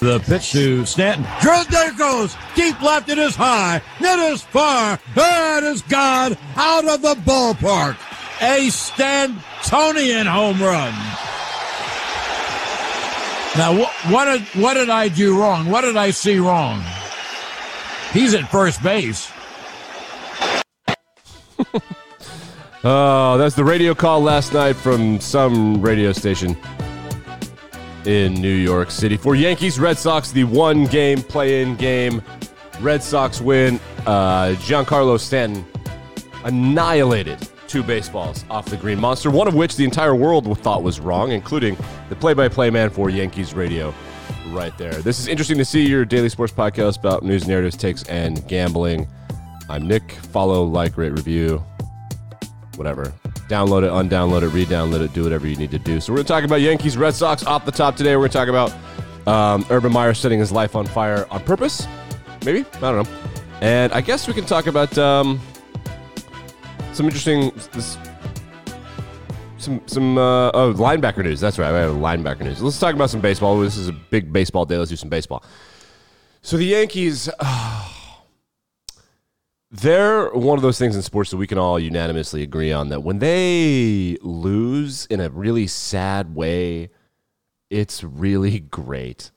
The 0.00 0.18
pitch 0.20 0.52
to 0.52 0.86
Stanton. 0.86 1.26
Drill, 1.42 1.64
there 1.70 1.92
goes. 1.92 2.34
Deep 2.54 2.80
left. 2.80 3.10
It 3.10 3.18
is 3.18 3.36
high. 3.36 3.82
It 4.00 4.32
is 4.32 4.40
far. 4.40 4.98
It 5.14 5.64
is 5.64 5.82
gone 5.82 6.38
out 6.56 6.88
of 6.88 7.02
the 7.02 7.14
ballpark. 7.16 7.96
A 8.40 8.68
Stantonian 8.68 10.24
home 10.26 10.58
run. 10.62 10.94
Now, 13.58 13.84
wh- 13.84 14.10
what 14.10 14.24
did 14.24 14.42
what 14.62 14.74
did 14.74 14.88
I 14.88 15.08
do 15.08 15.38
wrong? 15.38 15.68
What 15.68 15.82
did 15.82 15.98
I 15.98 16.12
see 16.12 16.38
wrong? 16.38 16.82
He's 18.12 18.32
at 18.32 18.50
first 18.50 18.82
base. 18.82 19.30
Oh, 22.82 23.36
that's 23.36 23.54
the 23.54 23.62
radio 23.62 23.94
call 23.94 24.22
last 24.22 24.54
night 24.54 24.72
from 24.74 25.20
some 25.20 25.82
radio 25.82 26.12
station 26.12 26.56
in 28.06 28.34
New 28.34 28.54
York 28.54 28.90
City 28.90 29.16
for 29.16 29.34
Yankees 29.34 29.78
Red 29.78 29.98
Sox. 29.98 30.30
The 30.30 30.44
one 30.44 30.86
game 30.86 31.22
play 31.22 31.62
in 31.62 31.76
game. 31.76 32.22
Red 32.80 33.02
Sox 33.02 33.40
win. 33.40 33.78
Uh, 34.06 34.54
Giancarlo 34.58 35.18
Stanton 35.18 35.64
annihilated 36.44 37.38
two 37.68 37.82
baseballs 37.82 38.44
off 38.50 38.66
the 38.66 38.76
Green 38.76 38.98
Monster, 38.98 39.30
one 39.30 39.46
of 39.46 39.54
which 39.54 39.76
the 39.76 39.84
entire 39.84 40.14
world 40.14 40.58
thought 40.60 40.82
was 40.82 40.98
wrong, 40.98 41.30
including 41.32 41.76
the 42.08 42.16
play 42.16 42.34
by 42.34 42.48
play 42.48 42.70
man 42.70 42.90
for 42.90 43.10
Yankees 43.10 43.54
radio 43.54 43.94
right 44.48 44.76
there. 44.78 44.94
This 44.94 45.20
is 45.20 45.28
interesting 45.28 45.58
to 45.58 45.64
see 45.64 45.86
your 45.86 46.04
daily 46.04 46.28
sports 46.28 46.52
podcast 46.52 46.98
about 46.98 47.22
news, 47.22 47.46
narratives, 47.46 47.76
takes, 47.76 48.02
and 48.04 48.46
gambling. 48.48 49.06
I'm 49.68 49.86
Nick. 49.86 50.10
Follow, 50.12 50.64
like, 50.64 50.96
rate, 50.96 51.12
review, 51.12 51.62
whatever. 52.74 53.12
Download 53.50 53.82
it, 53.82 53.90
undownload 53.90 54.42
it, 54.42 54.50
re-download 54.50 55.00
it, 55.00 55.12
do 55.12 55.24
whatever 55.24 55.48
you 55.48 55.56
need 55.56 55.72
to 55.72 55.78
do. 55.80 55.98
So 55.98 56.12
we're 56.12 56.18
going 56.18 56.26
to 56.26 56.32
talk 56.32 56.44
about 56.44 56.60
Yankees, 56.60 56.96
Red 56.96 57.16
Sox 57.16 57.44
off 57.44 57.64
the 57.64 57.72
top 57.72 57.96
today. 57.96 58.14
We're 58.14 58.28
going 58.28 58.30
to 58.30 58.38
talk 58.38 58.48
about 58.48 58.72
um, 59.26 59.66
Urban 59.70 59.92
Meyer 59.92 60.14
setting 60.14 60.38
his 60.38 60.52
life 60.52 60.76
on 60.76 60.86
fire 60.86 61.26
on 61.32 61.42
purpose. 61.42 61.84
Maybe 62.44 62.64
I 62.74 62.78
don't 62.78 63.04
know. 63.04 63.18
And 63.60 63.92
I 63.92 64.02
guess 64.02 64.28
we 64.28 64.34
can 64.34 64.44
talk 64.44 64.68
about 64.68 64.96
um, 64.98 65.40
some 66.92 67.06
interesting 67.06 67.50
this, 67.72 67.98
some 69.58 69.82
some 69.86 70.16
uh, 70.16 70.52
oh 70.54 70.72
linebacker 70.74 71.24
news. 71.24 71.40
That's 71.40 71.58
right. 71.58 71.74
I 71.74 71.80
have 71.80 71.96
linebacker 71.96 72.42
news. 72.42 72.62
Let's 72.62 72.78
talk 72.78 72.94
about 72.94 73.10
some 73.10 73.20
baseball. 73.20 73.58
This 73.58 73.76
is 73.76 73.88
a 73.88 73.92
big 73.92 74.32
baseball 74.32 74.64
day. 74.64 74.76
Let's 74.76 74.90
do 74.90 74.96
some 74.96 75.10
baseball. 75.10 75.42
So 76.42 76.56
the 76.56 76.66
Yankees. 76.66 77.28
They're 79.70 80.30
one 80.30 80.58
of 80.58 80.62
those 80.62 80.78
things 80.78 80.96
in 80.96 81.02
sports 81.02 81.30
that 81.30 81.36
we 81.36 81.46
can 81.46 81.58
all 81.58 81.78
unanimously 81.78 82.42
agree 82.42 82.72
on 82.72 82.88
that 82.88 83.02
when 83.02 83.20
they 83.20 84.16
lose 84.20 85.06
in 85.06 85.20
a 85.20 85.30
really 85.30 85.66
sad 85.66 86.34
way, 86.34 86.90
it's 87.68 88.02
really 88.02 88.58
great. 88.70 89.30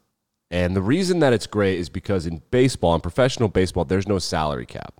And 0.49 0.75
the 0.75 0.81
reason 0.81 1.19
that 1.19 1.33
it's 1.33 1.47
great 1.47 1.79
is 1.79 1.89
because 1.89 2.25
in 2.27 2.41
baseball, 2.51 2.95
in 2.95 3.01
professional 3.01 3.49
baseball, 3.49 3.85
there's 3.85 4.07
no 4.07 4.19
salary 4.19 4.65
cap, 4.65 4.93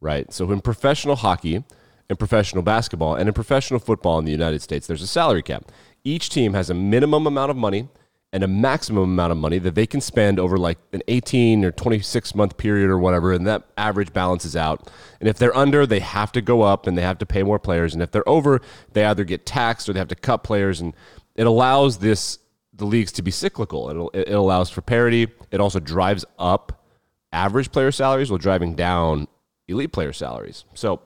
right? 0.00 0.30
So 0.32 0.50
in 0.52 0.60
professional 0.60 1.16
hockey, 1.16 1.64
in 2.08 2.16
professional 2.16 2.62
basketball, 2.62 3.14
and 3.14 3.28
in 3.28 3.34
professional 3.34 3.80
football 3.80 4.18
in 4.18 4.24
the 4.24 4.32
United 4.32 4.62
States, 4.62 4.86
there's 4.86 5.02
a 5.02 5.06
salary 5.06 5.42
cap. 5.42 5.70
Each 6.04 6.28
team 6.28 6.54
has 6.54 6.70
a 6.70 6.74
minimum 6.74 7.26
amount 7.26 7.50
of 7.50 7.56
money 7.56 7.88
and 8.36 8.44
a 8.44 8.48
maximum 8.48 9.04
amount 9.04 9.32
of 9.32 9.38
money 9.38 9.58
that 9.58 9.74
they 9.74 9.86
can 9.86 9.98
spend 9.98 10.38
over 10.38 10.58
like 10.58 10.76
an 10.92 11.00
18 11.08 11.64
or 11.64 11.72
26 11.72 12.34
month 12.34 12.58
period 12.58 12.90
or 12.90 12.98
whatever, 12.98 13.32
and 13.32 13.46
that 13.46 13.62
average 13.78 14.12
balances 14.12 14.54
out. 14.54 14.90
And 15.20 15.28
if 15.30 15.38
they're 15.38 15.56
under, 15.56 15.86
they 15.86 16.00
have 16.00 16.32
to 16.32 16.42
go 16.42 16.60
up 16.60 16.86
and 16.86 16.98
they 16.98 17.02
have 17.02 17.16
to 17.20 17.24
pay 17.24 17.42
more 17.42 17.58
players. 17.58 17.94
And 17.94 18.02
if 18.02 18.10
they're 18.10 18.28
over, 18.28 18.60
they 18.92 19.06
either 19.06 19.24
get 19.24 19.46
taxed 19.46 19.88
or 19.88 19.94
they 19.94 20.00
have 20.00 20.08
to 20.08 20.14
cut 20.14 20.44
players. 20.44 20.82
And 20.82 20.94
it 21.34 21.46
allows 21.46 21.96
this 21.96 22.38
the 22.74 22.84
leagues 22.84 23.10
to 23.12 23.22
be 23.22 23.30
cyclical. 23.30 24.10
It, 24.12 24.28
it 24.28 24.34
allows 24.34 24.68
for 24.68 24.82
parity. 24.82 25.28
It 25.50 25.58
also 25.58 25.80
drives 25.80 26.26
up 26.38 26.84
average 27.32 27.72
player 27.72 27.90
salaries 27.90 28.30
while 28.30 28.36
driving 28.36 28.74
down 28.74 29.28
elite 29.66 29.92
player 29.92 30.12
salaries. 30.12 30.66
So 30.74 31.00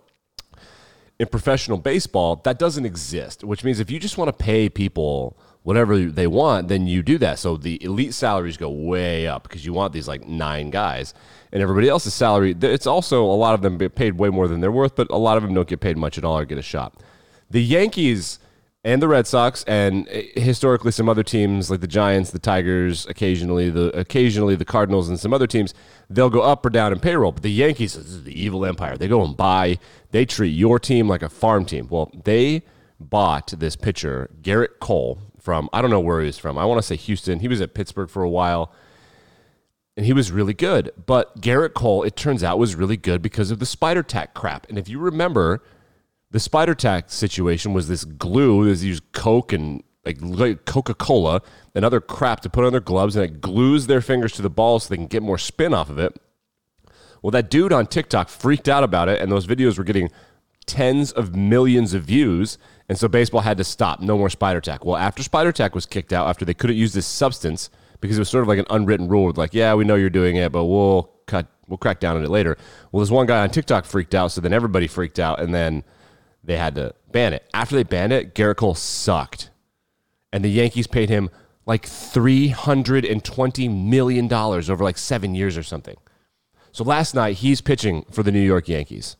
in 1.20 1.28
professional 1.28 1.78
baseball, 1.78 2.40
that 2.42 2.58
doesn't 2.58 2.86
exist, 2.86 3.44
which 3.44 3.62
means 3.62 3.78
if 3.78 3.88
you 3.88 4.00
just 4.00 4.18
want 4.18 4.36
to 4.36 4.44
pay 4.44 4.68
people 4.68 5.38
whatever 5.62 6.06
they 6.06 6.26
want, 6.26 6.68
then 6.68 6.86
you 6.86 7.02
do 7.02 7.18
that. 7.18 7.38
So 7.38 7.56
the 7.56 7.82
elite 7.82 8.14
salaries 8.14 8.56
go 8.56 8.70
way 8.70 9.26
up 9.26 9.44
because 9.44 9.64
you 9.64 9.72
want 9.72 9.92
these 9.92 10.08
like 10.08 10.26
nine 10.26 10.70
guys. 10.70 11.14
And 11.52 11.62
everybody 11.62 11.88
else's 11.88 12.14
salary, 12.14 12.56
it's 12.60 12.86
also 12.86 13.24
a 13.24 13.34
lot 13.34 13.54
of 13.54 13.62
them 13.62 13.76
get 13.76 13.94
paid 13.94 14.18
way 14.18 14.30
more 14.30 14.48
than 14.48 14.60
they're 14.60 14.72
worth, 14.72 14.94
but 14.94 15.10
a 15.10 15.18
lot 15.18 15.36
of 15.36 15.42
them 15.42 15.54
don't 15.54 15.68
get 15.68 15.80
paid 15.80 15.96
much 15.96 16.16
at 16.16 16.24
all 16.24 16.38
or 16.38 16.44
get 16.44 16.58
a 16.58 16.62
shot. 16.62 17.02
The 17.50 17.62
Yankees 17.62 18.38
and 18.82 19.02
the 19.02 19.08
Red 19.08 19.26
Sox 19.26 19.64
and 19.64 20.08
eh, 20.10 20.22
historically 20.36 20.92
some 20.92 21.08
other 21.08 21.22
teams 21.22 21.70
like 21.70 21.80
the 21.80 21.86
Giants, 21.86 22.30
the 22.30 22.38
Tigers, 22.38 23.06
occasionally 23.06 23.68
the 23.68 23.88
occasionally 23.98 24.56
the 24.56 24.64
Cardinals 24.64 25.08
and 25.08 25.20
some 25.20 25.34
other 25.34 25.46
teams, 25.46 25.74
they'll 26.08 26.30
go 26.30 26.40
up 26.40 26.64
or 26.64 26.70
down 26.70 26.92
in 26.92 27.00
payroll. 27.00 27.32
But 27.32 27.42
the 27.42 27.50
Yankees 27.50 27.96
is 27.96 28.24
the 28.24 28.40
evil 28.40 28.64
empire. 28.64 28.96
They 28.96 29.08
go 29.08 29.22
and 29.22 29.36
buy, 29.36 29.78
they 30.12 30.24
treat 30.24 30.50
your 30.50 30.78
team 30.78 31.08
like 31.08 31.22
a 31.22 31.28
farm 31.28 31.64
team. 31.64 31.88
Well, 31.90 32.10
they 32.24 32.62
bought 32.98 33.48
this 33.58 33.76
pitcher, 33.76 34.30
Gerrit 34.42 34.78
Cole, 34.80 35.18
from 35.40 35.68
I 35.72 35.82
don't 35.82 35.90
know 35.90 36.00
where 36.00 36.20
he 36.20 36.26
was 36.26 36.38
from. 36.38 36.58
I 36.58 36.64
want 36.64 36.78
to 36.78 36.86
say 36.86 36.96
Houston. 36.96 37.40
He 37.40 37.48
was 37.48 37.60
at 37.60 37.74
Pittsburgh 37.74 38.10
for 38.10 38.22
a 38.22 38.30
while. 38.30 38.72
And 39.96 40.06
he 40.06 40.12
was 40.12 40.30
really 40.30 40.54
good. 40.54 40.92
But 41.04 41.40
Gerrit 41.40 41.74
Cole, 41.74 42.04
it 42.04 42.16
turns 42.16 42.44
out, 42.44 42.58
was 42.58 42.74
really 42.74 42.96
good 42.96 43.20
because 43.20 43.50
of 43.50 43.58
the 43.58 43.66
spider 43.66 44.02
tack 44.02 44.34
crap. 44.34 44.68
And 44.68 44.78
if 44.78 44.88
you 44.88 44.98
remember, 44.98 45.62
the 46.30 46.40
spider 46.40 46.74
tack 46.74 47.10
situation 47.10 47.72
was 47.72 47.88
this 47.88 48.04
glue, 48.04 48.72
they 48.72 48.86
used 48.86 49.12
Coke 49.12 49.52
and 49.52 49.82
like 50.04 50.64
Coca 50.64 50.94
Cola 50.94 51.42
and 51.74 51.84
other 51.84 52.00
crap 52.00 52.40
to 52.40 52.48
put 52.48 52.64
on 52.64 52.72
their 52.72 52.80
gloves, 52.80 53.16
and 53.16 53.24
it 53.24 53.40
glues 53.40 53.86
their 53.86 54.00
fingers 54.00 54.32
to 54.32 54.42
the 54.42 54.50
ball 54.50 54.78
so 54.78 54.88
they 54.88 54.96
can 54.96 55.06
get 55.06 55.22
more 55.22 55.38
spin 55.38 55.74
off 55.74 55.90
of 55.90 55.98
it. 55.98 56.18
Well, 57.22 57.30
that 57.32 57.50
dude 57.50 57.72
on 57.72 57.86
TikTok 57.86 58.28
freaked 58.28 58.68
out 58.68 58.82
about 58.82 59.08
it, 59.08 59.20
and 59.20 59.30
those 59.30 59.46
videos 59.46 59.76
were 59.76 59.84
getting 59.84 60.10
tens 60.70 61.12
of 61.12 61.34
millions 61.34 61.94
of 61.94 62.04
views. 62.04 62.58
And 62.88 62.98
so 62.98 63.08
baseball 63.08 63.42
had 63.42 63.58
to 63.58 63.64
stop. 63.64 64.00
No 64.00 64.16
more 64.18 64.30
spider 64.30 64.60
tack. 64.60 64.84
Well, 64.84 64.96
after 64.96 65.22
spider 65.22 65.52
tack 65.52 65.74
was 65.74 65.86
kicked 65.86 66.12
out, 66.12 66.28
after 66.28 66.44
they 66.44 66.54
couldn't 66.54 66.76
use 66.76 66.92
this 66.92 67.06
substance, 67.06 67.70
because 68.00 68.16
it 68.16 68.20
was 68.20 68.28
sort 68.28 68.42
of 68.42 68.48
like 68.48 68.58
an 68.58 68.66
unwritten 68.70 69.08
rule, 69.08 69.32
like, 69.36 69.54
yeah, 69.54 69.74
we 69.74 69.84
know 69.84 69.94
you're 69.94 70.10
doing 70.10 70.36
it, 70.36 70.50
but 70.50 70.64
we'll 70.64 71.10
cut, 71.26 71.46
we'll 71.68 71.78
crack 71.78 72.00
down 72.00 72.16
on 72.16 72.24
it 72.24 72.30
later. 72.30 72.56
Well, 72.90 73.00
this 73.00 73.10
one 73.10 73.26
guy 73.26 73.42
on 73.42 73.50
TikTok 73.50 73.84
freaked 73.84 74.14
out, 74.14 74.32
so 74.32 74.40
then 74.40 74.52
everybody 74.52 74.86
freaked 74.86 75.18
out, 75.20 75.38
and 75.38 75.54
then 75.54 75.84
they 76.42 76.56
had 76.56 76.74
to 76.76 76.94
ban 77.12 77.32
it. 77.34 77.46
After 77.52 77.76
they 77.76 77.82
banned 77.82 78.12
it, 78.12 78.34
Gerrit 78.34 78.56
Cole 78.56 78.74
sucked, 78.74 79.50
and 80.32 80.44
the 80.44 80.48
Yankees 80.50 80.86
paid 80.86 81.10
him 81.10 81.28
like 81.66 81.86
three 81.86 82.48
hundred 82.48 83.04
and 83.04 83.22
twenty 83.22 83.68
million 83.68 84.26
dollars 84.26 84.70
over 84.70 84.82
like 84.82 84.98
seven 84.98 85.34
years 85.34 85.56
or 85.56 85.62
something. 85.62 85.96
So 86.72 86.82
last 86.84 87.14
night 87.14 87.36
he's 87.36 87.60
pitching 87.60 88.06
for 88.10 88.22
the 88.22 88.32
New 88.32 88.40
York 88.40 88.66
Yankees, 88.68 89.16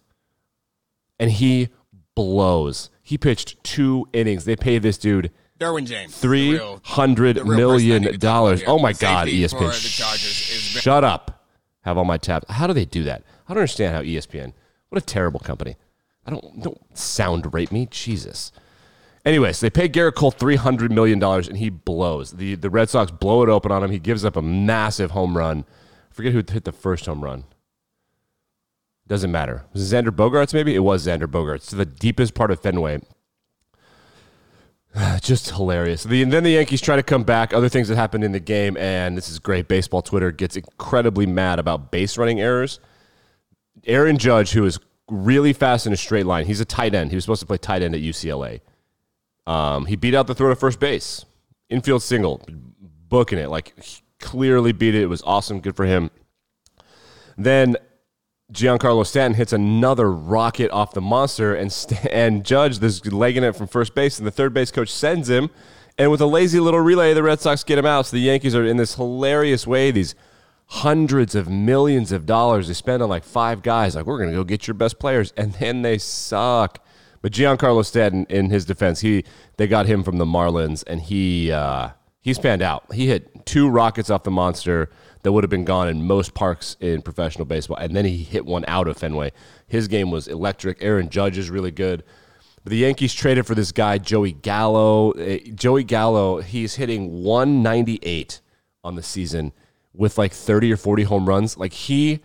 and 1.20 1.30
he 1.30 1.68
blows. 2.16 2.90
He 3.02 3.16
pitched 3.18 3.62
two 3.62 4.08
innings. 4.12 4.44
They 4.44 4.56
paid 4.56 4.82
this 4.82 4.98
dude 4.98 5.30
Derwin 5.58 5.86
James. 5.86 6.16
three 6.16 6.58
hundred 6.84 7.46
million 7.46 8.18
dollars. 8.18 8.62
Oh 8.66 8.78
my 8.78 8.92
God, 8.92 9.28
ESPN. 9.28 9.50
for 9.50 9.64
the 9.66 9.88
Chargers 9.88 10.24
is 10.50 10.68
very- 10.72 10.82
Shut 10.82 11.04
up. 11.04 11.44
Have 11.82 11.96
all 11.96 12.04
my 12.04 12.18
tabs. 12.18 12.44
How 12.48 12.66
do 12.66 12.72
they 12.72 12.84
do 12.84 13.04
that? 13.04 13.22
I 13.48 13.54
don't 13.54 13.58
understand 13.62 13.94
how 13.94 14.02
ESPN. 14.02 14.52
What 14.90 15.02
a 15.02 15.04
terrible 15.06 15.40
company. 15.40 15.76
I 16.26 16.30
don't 16.30 16.62
don't 16.62 16.98
sound 16.98 17.52
rape 17.54 17.72
me. 17.72 17.86
Jesus. 17.90 18.52
Anyways, 19.24 19.60
they 19.60 19.68
paid 19.70 19.92
Gerrit 19.92 20.14
Cole 20.14 20.30
three 20.30 20.56
hundred 20.56 20.92
million 20.92 21.18
dollars, 21.18 21.46
and 21.48 21.58
he 21.58 21.68
blows. 21.70 22.32
the 22.32 22.54
The 22.54 22.70
Red 22.70 22.88
Sox 22.90 23.10
blow 23.10 23.42
it 23.42 23.48
open 23.48 23.70
on 23.72 23.82
him. 23.84 23.90
He 23.90 23.98
gives 23.98 24.24
up 24.24 24.36
a 24.36 24.42
massive 24.42 25.10
home 25.12 25.36
run. 25.36 25.64
I 26.10 26.14
forget 26.14 26.32
who 26.32 26.38
hit 26.38 26.64
the 26.64 26.72
first 26.72 27.06
home 27.06 27.22
run. 27.22 27.44
Doesn't 29.10 29.32
matter. 29.32 29.64
Xander 29.74 30.10
Bogaerts? 30.10 30.54
Maybe 30.54 30.72
it 30.72 30.84
was 30.84 31.04
Xander 31.04 31.26
Bogaerts 31.26 31.68
to 31.70 31.74
the 31.74 31.84
deepest 31.84 32.32
part 32.32 32.52
of 32.52 32.60
Fenway. 32.60 33.00
Just 35.20 35.50
hilarious. 35.50 36.04
The, 36.04 36.22
and 36.22 36.32
then 36.32 36.44
the 36.44 36.52
Yankees 36.52 36.80
try 36.80 36.94
to 36.94 37.02
come 37.02 37.24
back. 37.24 37.52
Other 37.52 37.68
things 37.68 37.88
that 37.88 37.96
happened 37.96 38.22
in 38.22 38.30
the 38.30 38.38
game, 38.38 38.76
and 38.76 39.16
this 39.16 39.28
is 39.28 39.40
great. 39.40 39.66
Baseball 39.66 40.00
Twitter 40.00 40.30
gets 40.30 40.54
incredibly 40.54 41.26
mad 41.26 41.58
about 41.58 41.90
base 41.90 42.16
running 42.16 42.40
errors. 42.40 42.78
Aaron 43.84 44.16
Judge, 44.16 44.52
who 44.52 44.64
is 44.64 44.78
really 45.08 45.52
fast 45.52 45.88
in 45.88 45.92
a 45.92 45.96
straight 45.96 46.24
line, 46.24 46.46
he's 46.46 46.60
a 46.60 46.64
tight 46.64 46.94
end. 46.94 47.10
He 47.10 47.16
was 47.16 47.24
supposed 47.24 47.40
to 47.40 47.46
play 47.46 47.58
tight 47.58 47.82
end 47.82 47.96
at 47.96 48.00
UCLA. 48.00 48.60
Um, 49.44 49.86
he 49.86 49.96
beat 49.96 50.14
out 50.14 50.28
the 50.28 50.36
throw 50.36 50.50
to 50.50 50.54
first 50.54 50.78
base, 50.78 51.24
infield 51.68 52.04
single, 52.04 52.46
booking 53.08 53.40
it 53.40 53.50
like 53.50 53.74
clearly 54.20 54.70
beat 54.70 54.94
it. 54.94 55.02
It 55.02 55.06
was 55.06 55.22
awesome, 55.22 55.58
good 55.58 55.74
for 55.74 55.86
him. 55.86 56.12
Then 57.36 57.76
Giancarlo 58.52 59.06
Stanton 59.06 59.34
hits 59.34 59.52
another 59.52 60.10
rocket 60.10 60.70
off 60.70 60.92
the 60.92 61.00
monster, 61.00 61.54
and 61.54 61.72
St- 61.72 62.06
and 62.10 62.44
Judge 62.44 62.82
is 62.82 63.06
legging 63.12 63.44
it 63.44 63.56
from 63.56 63.66
first 63.66 63.94
base, 63.94 64.18
and 64.18 64.26
the 64.26 64.32
third 64.32 64.52
base 64.52 64.70
coach 64.70 64.92
sends 64.92 65.28
him, 65.28 65.50
and 65.98 66.10
with 66.10 66.20
a 66.20 66.26
lazy 66.26 66.60
little 66.60 66.80
relay, 66.80 67.14
the 67.14 67.22
Red 67.22 67.40
Sox 67.40 67.62
get 67.62 67.78
him 67.78 67.86
out. 67.86 68.06
So 68.06 68.16
the 68.16 68.22
Yankees 68.22 68.54
are 68.54 68.64
in 68.64 68.76
this 68.76 68.94
hilarious 68.94 69.66
way. 69.66 69.90
These 69.90 70.14
hundreds 70.66 71.34
of 71.34 71.48
millions 71.48 72.12
of 72.12 72.26
dollars 72.26 72.68
they 72.68 72.74
spend 72.74 73.02
on 73.02 73.08
like 73.08 73.24
five 73.24 73.62
guys. 73.62 73.94
Like 73.94 74.06
we're 74.06 74.18
gonna 74.18 74.32
go 74.32 74.44
get 74.44 74.66
your 74.66 74.74
best 74.74 74.98
players, 74.98 75.32
and 75.36 75.52
then 75.54 75.82
they 75.82 75.98
suck. 75.98 76.84
But 77.22 77.32
Giancarlo 77.32 77.84
Stanton, 77.84 78.26
in 78.30 78.50
his 78.50 78.64
defense, 78.64 79.00
he 79.00 79.24
they 79.58 79.66
got 79.66 79.86
him 79.86 80.02
from 80.02 80.16
the 80.16 80.24
Marlins, 80.24 80.82
and 80.86 81.00
he 81.02 81.52
uh, 81.52 81.90
He's 82.22 82.38
panned 82.38 82.62
out. 82.62 82.92
He 82.92 83.06
hit 83.06 83.46
two 83.46 83.68
rockets 83.68 84.10
off 84.10 84.24
the 84.24 84.30
monster 84.30 84.90
that 85.22 85.32
would 85.32 85.44
have 85.44 85.50
been 85.50 85.64
gone 85.64 85.88
in 85.88 86.06
most 86.06 86.34
parks 86.34 86.76
in 86.80 87.02
professional 87.02 87.44
baseball, 87.44 87.76
and 87.76 87.94
then 87.94 88.04
he 88.04 88.18
hit 88.18 88.46
one 88.46 88.64
out 88.66 88.88
of 88.88 88.96
Fenway. 88.96 89.32
His 89.66 89.88
game 89.88 90.10
was 90.10 90.28
electric. 90.28 90.78
Aaron 90.82 91.10
Judge 91.10 91.36
is 91.36 91.50
really 91.50 91.70
good. 91.70 92.02
But 92.62 92.70
the 92.70 92.78
Yankees 92.78 93.14
traded 93.14 93.46
for 93.46 93.54
this 93.54 93.72
guy, 93.72 93.98
Joey 93.98 94.32
Gallo. 94.32 95.12
Uh, 95.12 95.38
Joey 95.54 95.84
Gallo, 95.84 96.40
he's 96.40 96.74
hitting 96.74 97.22
198 97.22 98.40
on 98.84 98.96
the 98.96 99.02
season 99.02 99.52
with 99.94 100.18
like 100.18 100.32
30 100.32 100.72
or 100.72 100.76
40 100.76 101.04
home 101.04 101.28
runs. 101.28 101.56
Like 101.56 101.72
he, 101.72 102.20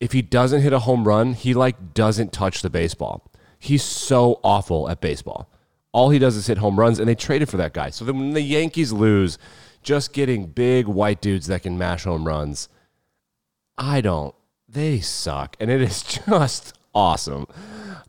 if 0.00 0.12
he 0.12 0.22
doesn't 0.22 0.62
hit 0.62 0.72
a 0.72 0.80
home 0.80 1.06
run, 1.06 1.34
he 1.34 1.54
like 1.54 1.94
doesn't 1.94 2.32
touch 2.32 2.62
the 2.62 2.70
baseball. 2.70 3.30
He's 3.58 3.82
so 3.82 4.40
awful 4.44 4.88
at 4.88 5.00
baseball. 5.00 5.50
All 5.92 6.10
he 6.10 6.18
does 6.18 6.36
is 6.36 6.46
hit 6.46 6.58
home 6.58 6.78
runs, 6.78 6.98
and 6.98 7.08
they 7.08 7.14
traded 7.14 7.48
for 7.48 7.56
that 7.56 7.72
guy. 7.72 7.90
So 7.90 8.04
then 8.04 8.18
when 8.18 8.30
the 8.34 8.42
Yankees 8.42 8.92
lose, 8.92 9.38
just 9.86 10.12
getting 10.12 10.46
big 10.46 10.88
white 10.88 11.20
dudes 11.20 11.46
that 11.46 11.62
can 11.62 11.78
mash 11.78 12.04
home 12.04 12.26
runs, 12.26 12.68
I 13.78 14.00
don't. 14.00 14.34
They 14.68 14.98
suck, 14.98 15.56
and 15.60 15.70
it 15.70 15.80
is 15.80 16.02
just 16.26 16.76
awesome. 16.92 17.46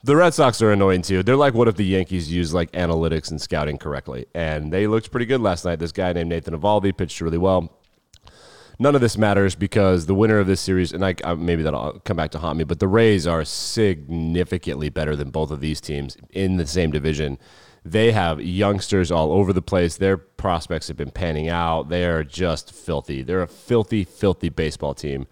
The 0.04 0.16
Red 0.16 0.34
Sox 0.34 0.62
are 0.62 0.72
annoying 0.72 1.04
too. 1.04 1.22
They're 1.22 1.36
like, 1.36 1.54
what 1.54 1.68
if 1.68 1.76
the 1.76 1.86
Yankees 1.86 2.32
used 2.32 2.54
like 2.54 2.72
analytics 2.72 3.30
and 3.30 3.40
scouting 3.40 3.78
correctly? 3.78 4.26
And 4.34 4.74
they 4.74 4.88
looked 4.88 5.12
pretty 5.12 5.28
good 5.28 5.40
last 5.40 5.66
night. 5.66 5.78
This 5.78 5.92
guy 5.92 6.14
named 6.14 6.30
Nathan 6.30 6.60
Eovaldi 6.60 6.98
pitched 6.98 7.22
really 7.22 7.38
well. 7.38 7.72
None 8.80 8.96
of 8.96 9.02
this 9.02 9.18
matters 9.18 9.56
because 9.56 10.06
the 10.06 10.16
winner 10.16 10.40
of 10.40 10.48
this 10.48 10.62
series, 10.62 10.94
and 10.94 11.06
I, 11.06 11.16
I 11.24 11.36
maybe 11.36 11.62
that'll 11.64 11.82
uh, 11.82 12.00
come 12.00 12.18
back 12.18 12.32
to 12.32 12.40
haunt 12.40 12.58
me, 12.58 12.64
but 12.64 12.80
the 12.80 12.88
Rays 12.88 13.28
are 13.28 13.44
significantly 13.44 14.90
better 14.90 15.16
than 15.16 15.30
both 15.30 15.52
of 15.52 15.62
these 15.62 15.82
teams 15.82 16.18
in 16.32 16.58
the 16.58 16.66
same 16.66 16.92
division. 16.92 17.38
They 17.92 18.12
have 18.12 18.42
youngsters 18.42 19.12
all 19.12 19.32
over 19.32 19.54
the 19.54 19.62
place. 19.62 19.98
Their 19.98 20.18
prospects 20.18 20.88
have 20.88 20.98
been 20.98 21.12
panning 21.12 21.50
out. 21.50 21.90
They 21.90 22.06
are 22.06 22.24
just 22.24 22.74
filthy. 22.74 23.22
They're 23.22 23.42
a 23.42 23.48
filthy, 23.48 24.04
filthy 24.04 24.50
baseball 24.50 24.94
team. 24.94 25.28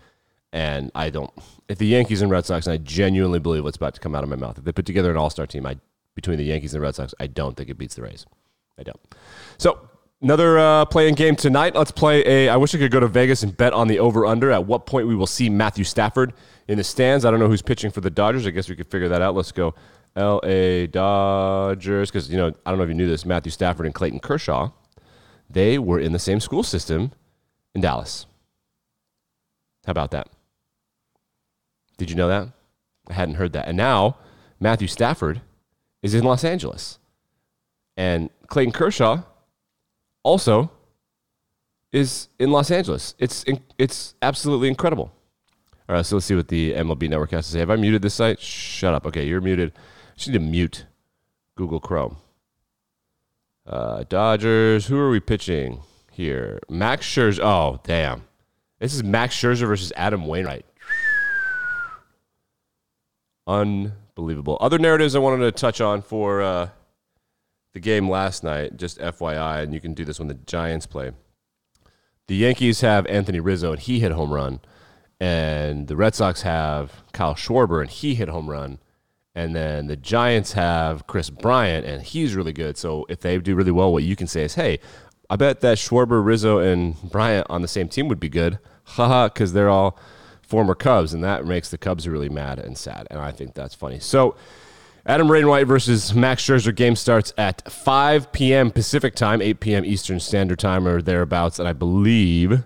And 0.53 0.91
I 0.95 1.09
don't. 1.09 1.31
If 1.67 1.77
the 1.77 1.87
Yankees 1.87 2.21
and 2.21 2.31
Red 2.31 2.45
Sox, 2.45 2.65
and 2.65 2.73
I 2.73 2.77
genuinely 2.77 3.39
believe 3.39 3.63
what's 3.63 3.77
about 3.77 3.95
to 3.95 3.99
come 3.99 4.15
out 4.15 4.23
of 4.23 4.29
my 4.29 4.35
mouth, 4.35 4.57
if 4.57 4.63
they 4.63 4.71
put 4.71 4.85
together 4.85 5.11
an 5.11 5.17
All 5.17 5.29
Star 5.29 5.45
team, 5.45 5.65
I 5.65 5.77
between 6.13 6.37
the 6.37 6.45
Yankees 6.45 6.73
and 6.73 6.81
the 6.81 6.85
Red 6.85 6.95
Sox, 6.95 7.13
I 7.19 7.27
don't 7.27 7.57
think 7.57 7.69
it 7.69 7.77
beats 7.77 7.95
the 7.95 8.03
Rays. 8.03 8.25
I 8.79 8.83
don't. 8.83 8.99
So 9.57 9.89
Another 10.21 10.57
uh, 10.57 10.85
playing 10.85 11.13
game 11.13 11.35
tonight. 11.35 11.75
Let's 11.75 11.91
play 11.91 12.25
a. 12.25 12.49
I 12.49 12.55
wish 12.55 12.73
I 12.73 12.77
could 12.77 12.89
go 12.89 13.01
to 13.01 13.07
Vegas 13.07 13.43
and 13.43 13.55
bet 13.55 13.73
on 13.73 13.87
the 13.87 13.99
over 13.99 14.25
under. 14.25 14.49
At 14.49 14.65
what 14.65 14.85
point 14.85 15.07
we 15.07 15.15
will 15.15 15.27
see 15.27 15.49
Matthew 15.49 15.83
Stafford 15.83 16.33
in 16.69 16.77
the 16.77 16.83
stands? 16.83 17.25
I 17.25 17.31
don't 17.31 17.39
know 17.39 17.47
who's 17.49 17.61
pitching 17.61 17.91
for 17.91 18.01
the 18.01 18.09
Dodgers. 18.09 18.47
I 18.47 18.51
guess 18.51 18.69
we 18.69 18.75
could 18.75 18.87
figure 18.87 19.09
that 19.09 19.21
out. 19.21 19.35
Let's 19.35 19.51
go 19.51 19.75
L.A. 20.15 20.87
Dodgers 20.87 22.09
because 22.09 22.29
you 22.29 22.37
know 22.37 22.53
I 22.65 22.69
don't 22.69 22.77
know 22.77 22.83
if 22.83 22.89
you 22.89 22.95
knew 22.95 23.07
this. 23.07 23.25
Matthew 23.25 23.51
Stafford 23.51 23.85
and 23.85 23.93
Clayton 23.93 24.19
Kershaw, 24.19 24.71
they 25.49 25.77
were 25.77 25.99
in 25.99 26.13
the 26.13 26.19
same 26.19 26.39
school 26.39 26.63
system 26.63 27.11
in 27.73 27.81
Dallas. 27.81 28.25
How 29.85 29.91
about 29.91 30.11
that? 30.11 30.29
Did 31.97 32.09
you 32.09 32.15
know 32.15 32.27
that? 32.27 32.49
I 33.09 33.13
hadn't 33.13 33.35
heard 33.35 33.53
that. 33.53 33.67
And 33.67 33.77
now 33.77 34.17
Matthew 34.59 34.87
Stafford 34.87 35.41
is 36.01 36.13
in 36.13 36.23
Los 36.23 36.43
Angeles, 36.43 36.99
and 37.97 38.29
Clayton 38.47 38.73
Kershaw 38.73 39.23
also 40.23 40.71
is 41.91 42.29
in 42.39 42.51
Los 42.51 42.71
Angeles. 42.71 43.15
It's 43.19 43.45
it's 43.77 44.15
absolutely 44.21 44.69
incredible. 44.69 45.11
All 45.87 45.95
right, 45.95 46.05
so 46.05 46.15
let's 46.15 46.25
see 46.25 46.35
what 46.35 46.47
the 46.47 46.73
MLB 46.73 47.09
Network 47.09 47.31
has 47.31 47.45
to 47.45 47.51
say. 47.53 47.59
Have 47.59 47.69
I 47.69 47.75
muted 47.75 48.01
this 48.01 48.15
site? 48.15 48.39
Shut 48.39 48.93
up. 48.93 49.05
Okay, 49.05 49.27
you're 49.27 49.41
muted. 49.41 49.71
Just 50.15 50.29
need 50.29 50.33
to 50.33 50.39
mute 50.39 50.85
Google 51.55 51.79
Chrome. 51.79 52.17
Uh, 53.65 54.03
Dodgers. 54.07 54.87
Who 54.87 54.97
are 54.97 55.09
we 55.09 55.19
pitching 55.19 55.81
here? 56.11 56.59
Max 56.69 57.05
Scherzer. 57.05 57.39
Oh, 57.43 57.79
damn. 57.83 58.23
This 58.79 58.93
is 58.93 59.03
Max 59.03 59.35
Scherzer 59.35 59.67
versus 59.67 59.91
Adam 59.95 60.25
Wainwright. 60.27 60.65
Unbelievable. 63.47 64.57
Other 64.61 64.77
narratives 64.79 65.15
I 65.15 65.19
wanted 65.19 65.45
to 65.45 65.51
touch 65.51 65.81
on 65.81 66.01
for 66.01 66.41
uh, 66.41 66.69
the 67.73 67.79
game 67.79 68.09
last 68.09 68.43
night, 68.43 68.77
just 68.77 68.99
FYI, 68.99 69.63
and 69.63 69.73
you 69.73 69.79
can 69.79 69.93
do 69.93 70.05
this 70.05 70.19
when 70.19 70.27
the 70.27 70.33
Giants 70.33 70.85
play. 70.85 71.11
The 72.27 72.35
Yankees 72.35 72.81
have 72.81 73.05
Anthony 73.07 73.39
Rizzo, 73.39 73.73
and 73.73 73.81
he 73.81 73.99
hit 73.99 74.11
home 74.11 74.33
run. 74.33 74.61
And 75.19 75.87
the 75.87 75.95
Red 75.95 76.15
Sox 76.15 76.41
have 76.41 77.03
Kyle 77.13 77.35
Schwarber, 77.35 77.81
and 77.81 77.89
he 77.89 78.15
hit 78.15 78.29
home 78.29 78.49
run. 78.49 78.79
And 79.35 79.53
then 79.53 79.87
the 79.87 79.97
Giants 79.97 80.53
have 80.53 81.07
Kris 81.07 81.29
Bryant, 81.29 81.85
and 81.85 82.01
he's 82.01 82.35
really 82.35 82.53
good. 82.53 82.77
So 82.77 83.05
if 83.09 83.19
they 83.19 83.37
do 83.37 83.53
really 83.53 83.71
well, 83.71 83.91
what 83.91 84.03
you 84.03 84.15
can 84.15 84.27
say 84.27 84.43
is, 84.43 84.55
hey, 84.55 84.79
I 85.29 85.35
bet 85.35 85.59
that 85.61 85.77
Schwarber, 85.77 86.23
Rizzo, 86.23 86.59
and 86.59 86.95
Bryant 87.11 87.45
on 87.49 87.61
the 87.61 87.67
same 87.67 87.89
team 87.89 88.07
would 88.07 88.19
be 88.19 88.29
good. 88.29 88.59
Haha, 88.83 89.27
because 89.27 89.53
they're 89.53 89.69
all 89.69 89.99
former 90.41 90.75
Cubs, 90.75 91.13
and 91.13 91.23
that 91.23 91.45
makes 91.45 91.69
the 91.69 91.77
Cubs 91.77 92.07
really 92.07 92.29
mad 92.29 92.59
and 92.59 92.77
sad. 92.77 93.07
And 93.11 93.19
I 93.19 93.31
think 93.31 93.55
that's 93.55 93.75
funny. 93.75 93.99
So 93.99 94.35
Adam 95.05 95.27
Wainwright 95.27 95.67
versus 95.67 96.13
Max 96.13 96.43
Scherzer 96.43 96.73
game 96.73 96.95
starts 96.95 97.33
at 97.37 97.69
5 97.71 98.31
p.m. 98.31 98.71
Pacific 98.71 99.15
time, 99.15 99.41
8 99.41 99.59
p.m. 99.59 99.85
Eastern 99.85 100.19
Standard 100.19 100.59
Time 100.59 100.87
or 100.87 101.01
thereabouts, 101.01 101.59
and 101.59 101.67
I 101.67 101.73
believe 101.73 102.63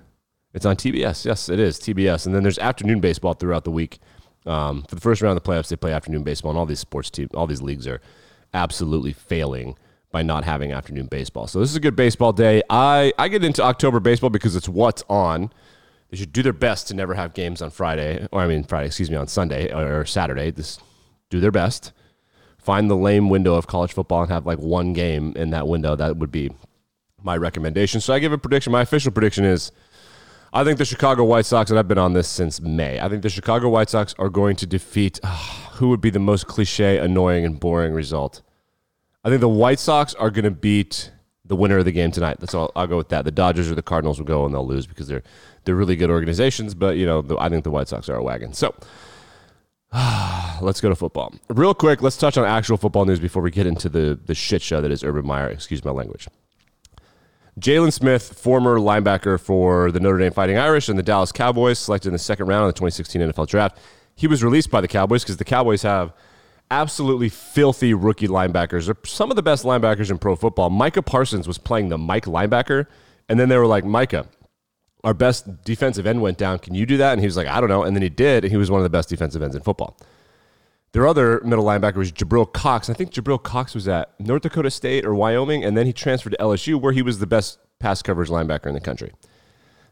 it's 0.54 0.65
on 0.65 0.75
TBS. 0.75 1.25
Yes, 1.25 1.50
it 1.50 1.60
is 1.60 1.80
TBS. 1.80 2.25
And 2.25 2.36
then 2.36 2.44
there's 2.44 2.60
afternoon 2.60 3.00
baseball 3.00 3.33
throughout 3.33 3.63
the 3.63 3.72
week. 3.72 4.00
Um, 4.45 4.83
for 4.83 4.95
the 4.95 5.01
first 5.01 5.21
round 5.21 5.38
of 5.38 5.44
the 5.44 5.50
playoffs, 5.50 5.69
they 5.69 5.75
play 5.75 5.91
afternoon 5.91 6.24
baseball, 6.24 6.51
and 6.51 6.57
all 6.57 6.65
these 6.65 6.80
sports 6.80 7.09
teams, 7.09 7.30
all 7.33 7.47
these 7.47 7.62
leagues 7.62 7.88
are 7.88 8.01
absolutely 8.53 9.13
failing 9.13 9.75
by 10.12 10.24
not 10.24 10.44
having 10.44 10.71
afternoon 10.71 11.07
baseball. 11.07 11.47
So 11.47 11.59
this 11.59 11.69
is 11.69 11.75
a 11.75 11.80
good 11.80 11.95
baseball 11.95 12.33
day. 12.33 12.62
I 12.69 13.13
I 13.18 13.27
get 13.27 13.44
into 13.44 13.62
October 13.63 14.00
baseball 14.00 14.30
because 14.30 14.56
it's 14.56 14.69
what's 14.69 15.03
on. 15.09 15.51
They 16.09 16.18
should 16.18 16.33
do 16.33 16.41
their 16.41 16.53
best 16.53 16.88
to 16.88 16.95
never 16.95 17.13
have 17.13 17.33
games 17.33 17.62
on 17.62 17.69
Friday, 17.69 18.27
or 18.31 18.41
I 18.41 18.47
mean 18.47 18.63
Friday, 18.63 18.88
excuse 18.88 19.12
me, 19.12 19.18
on 19.18 19.27
Sunday 19.27 19.71
or 19.71 20.06
Saturday. 20.06 20.51
This 20.51 20.80
do 21.30 21.39
their 21.39 21.51
best 21.51 21.91
find 22.59 22.89
the 22.89 22.95
lame 22.95 23.30
window 23.30 23.56
of 23.56 23.65
college 23.68 23.94
football 23.94 24.21
and 24.21 24.31
have 24.31 24.45
like 24.45 24.59
one 24.59 24.94
game 24.94 25.33
in 25.36 25.50
that 25.51 25.68
window. 25.68 25.95
That 25.95 26.18
would 26.18 26.31
be 26.31 26.51
my 27.24 27.36
recommendation. 27.36 28.01
So 28.01 28.13
I 28.13 28.19
give 28.19 28.31
a 28.31 28.38
prediction. 28.38 28.71
My 28.71 28.81
official 28.81 29.12
prediction 29.12 29.45
is 29.45 29.71
I 30.51 30.63
think 30.63 30.78
the 30.78 30.86
Chicago 30.86 31.24
White 31.24 31.46
Sox, 31.46 31.70
and 31.70 31.77
I've 31.77 31.88
been 31.88 31.98
on 31.98 32.13
this 32.13 32.27
since 32.27 32.60
May, 32.60 33.00
I 33.00 33.08
think 33.08 33.22
the 33.22 33.29
Chicago 33.29 33.70
White 33.70 33.89
Sox 33.89 34.15
are 34.18 34.29
going 34.29 34.56
to 34.58 34.65
defeat 34.65 35.20
uh, 35.24 35.27
who 35.74 35.89
would 35.89 36.01
be 36.01 36.10
the 36.10 36.20
most 36.20 36.48
cliche, 36.48 36.98
annoying, 36.98 37.46
and 37.46 37.60
boring 37.60 37.94
result. 37.94 38.41
I 39.24 39.29
think 39.29 39.41
the 39.41 39.50
White 39.50 39.79
Sox 39.79 40.15
are 40.15 40.32
going 40.32 40.46
to 40.46 40.51
beat 40.51 41.12
the 41.46 41.56
winner 41.56 41.77
of 41.77 41.86
the 41.86 41.91
game 41.91 42.12
tonight. 42.12 42.38
That's 42.39 42.53
all. 42.53 42.72
I'll 42.75 42.88
go 42.88 42.98
with 42.98 43.10
that. 43.10 43.25
The 43.25 43.32
Dodgers 43.32 43.70
or 43.70 43.75
the 43.75 43.82
Cardinals 43.82 44.18
will 44.20 44.25
go 44.25 44.46
and 44.46 44.53
they'll 44.53 44.65
lose 44.65 44.88
because 44.88 45.08
they're 45.08 45.24
they're 45.65 45.75
really 45.75 45.96
good 45.96 46.10
organizations. 46.10 46.74
But 46.74 46.98
you 46.98 47.06
know, 47.06 47.22
the, 47.22 47.38
I 47.38 47.50
think 47.50 47.63
the 47.63 47.72
White 47.72 47.88
Sox 47.88 48.08
are 48.08 48.15
a 48.15 48.24
wagon. 48.24 48.53
So 48.53 48.74
let's 50.62 50.79
go 50.79 50.89
to 50.89 50.96
football. 50.96 51.34
Real 51.50 51.74
quick, 51.74 52.01
let's 52.01 52.18
touch 52.18 52.38
on 52.38 52.46
actual 52.46 52.77
football 52.77 53.06
news 53.06 53.20
before 53.20 53.41
we 53.41 53.51
get 53.51 53.68
into 53.68 53.89
the, 53.89 54.20
the 54.25 54.36
shit 54.36 54.62
show 54.62 54.79
that 54.82 54.91
is 54.91 55.03
Urban 55.03 55.25
Meyer. 55.25 55.50
Excuse 55.50 55.84
my 55.84 55.91
language. 55.91 56.27
Jaylon 57.60 57.92
Smith, 57.92 58.39
former 58.39 58.78
linebacker 58.78 59.39
for 59.39 59.92
the 59.92 60.00
Notre 60.00 60.18
Dame 60.18 60.32
Fighting 60.32 60.58
Irish 60.58 60.88
and 60.88 60.98
the 60.98 61.04
Dallas 61.04 61.32
Cowboys, 61.32 61.78
selected 61.78 62.10
in 62.10 62.13
the 62.13 62.20
second 62.20 62.48
round 62.48 62.63
of 62.63 62.70
the 62.70 62.74
2016 62.74 63.22
NFL 63.22 63.48
Draft. 63.48 63.78
He 64.16 64.28
was 64.28 64.44
released 64.44 64.72
by 64.72 64.82
the 64.82 64.88
Cowboys 64.88 65.24
because 65.24 65.38
the 65.38 65.46
Cowboys 65.46 65.82
have 65.82 66.13
absolutely 66.72 67.28
filthy 67.28 67.94
rookie 67.94 68.28
linebackers. 68.28 68.86
They're 68.86 68.96
some 69.06 69.30
of 69.30 69.36
the 69.36 69.44
best 69.44 69.66
linebackers 69.66 70.10
in 70.10 70.20
pro 70.20 70.36
football. 70.36 70.70
Micah 70.70 71.01
Parsons 71.01 71.48
was 71.48 71.58
playing 71.58 71.89
the 71.89 71.98
Mike 71.98 72.25
linebacker, 72.25 72.86
and 73.28 73.39
then 73.39 73.50
they 73.50 73.58
were 73.58 73.68
like, 73.68 73.84
Micah, 73.84 74.28
our 75.04 75.13
best 75.13 75.63
defensive 75.63 76.06
end 76.06 76.22
went 76.22 76.38
down. 76.38 76.60
Can 76.60 76.75
you 76.75 76.86
do 76.86 76.98
that? 76.98 77.13
And 77.13 77.22
he 77.22 77.28
was 77.28 77.36
like, 77.36 77.48
I 77.48 77.60
don't 77.60 77.70
know. 77.70 77.84
And 77.84 77.96
then 77.96 78.04
he 78.04 78.10
did, 78.10 78.46
and 78.46 78.51
he 78.51 78.58
was 78.58 78.72
one 78.72 78.80
of 78.80 78.84
the 78.84 78.89
best 78.89 79.10
defensive 79.10 79.42
ends 79.42 79.56
in 79.56 79.62
football. 79.62 79.98
Their 80.91 81.08
other 81.08 81.39
middle 81.43 81.65
linebacker 81.65 81.98
was 81.98 82.12
Jabril 82.12 82.51
Cox. 82.51 82.89
I 82.89 82.93
think 82.93 83.12
Jabril 83.12 83.41
Cox 83.41 83.75
was 83.75 83.88
at 83.88 84.19
North 84.19 84.41
Dakota 84.41 84.72
State 84.72 85.05
or 85.05 85.13
Wyoming, 85.13 85.63
and 85.63 85.77
then 85.77 85.86
he 85.86 85.93
transferred 85.93 86.31
to 86.31 86.38
LSU, 86.38 86.81
where 86.81 86.93
he 86.93 87.01
was 87.01 87.19
the 87.19 87.27
best 87.27 87.60
pass 87.79 88.01
coverage 88.01 88.29
linebacker 88.29 88.65
in 88.65 88.74
the 88.74 88.81
country. 88.81 89.12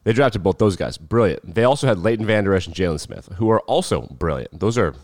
They 0.04 0.12
drafted 0.12 0.42
both 0.42 0.58
those 0.58 0.76
guys. 0.76 0.98
Brilliant. 0.98 1.54
They 1.54 1.64
also 1.64 1.86
had 1.86 1.98
Leighton 1.98 2.26
Vander 2.26 2.54
Esch 2.54 2.66
and 2.66 2.74
Jaylon 2.74 2.98
Smith, 2.98 3.28
who 3.36 3.50
are 3.50 3.60
also 3.60 4.02
brilliant. 4.02 4.58
Those 4.58 4.78
are 4.78 4.94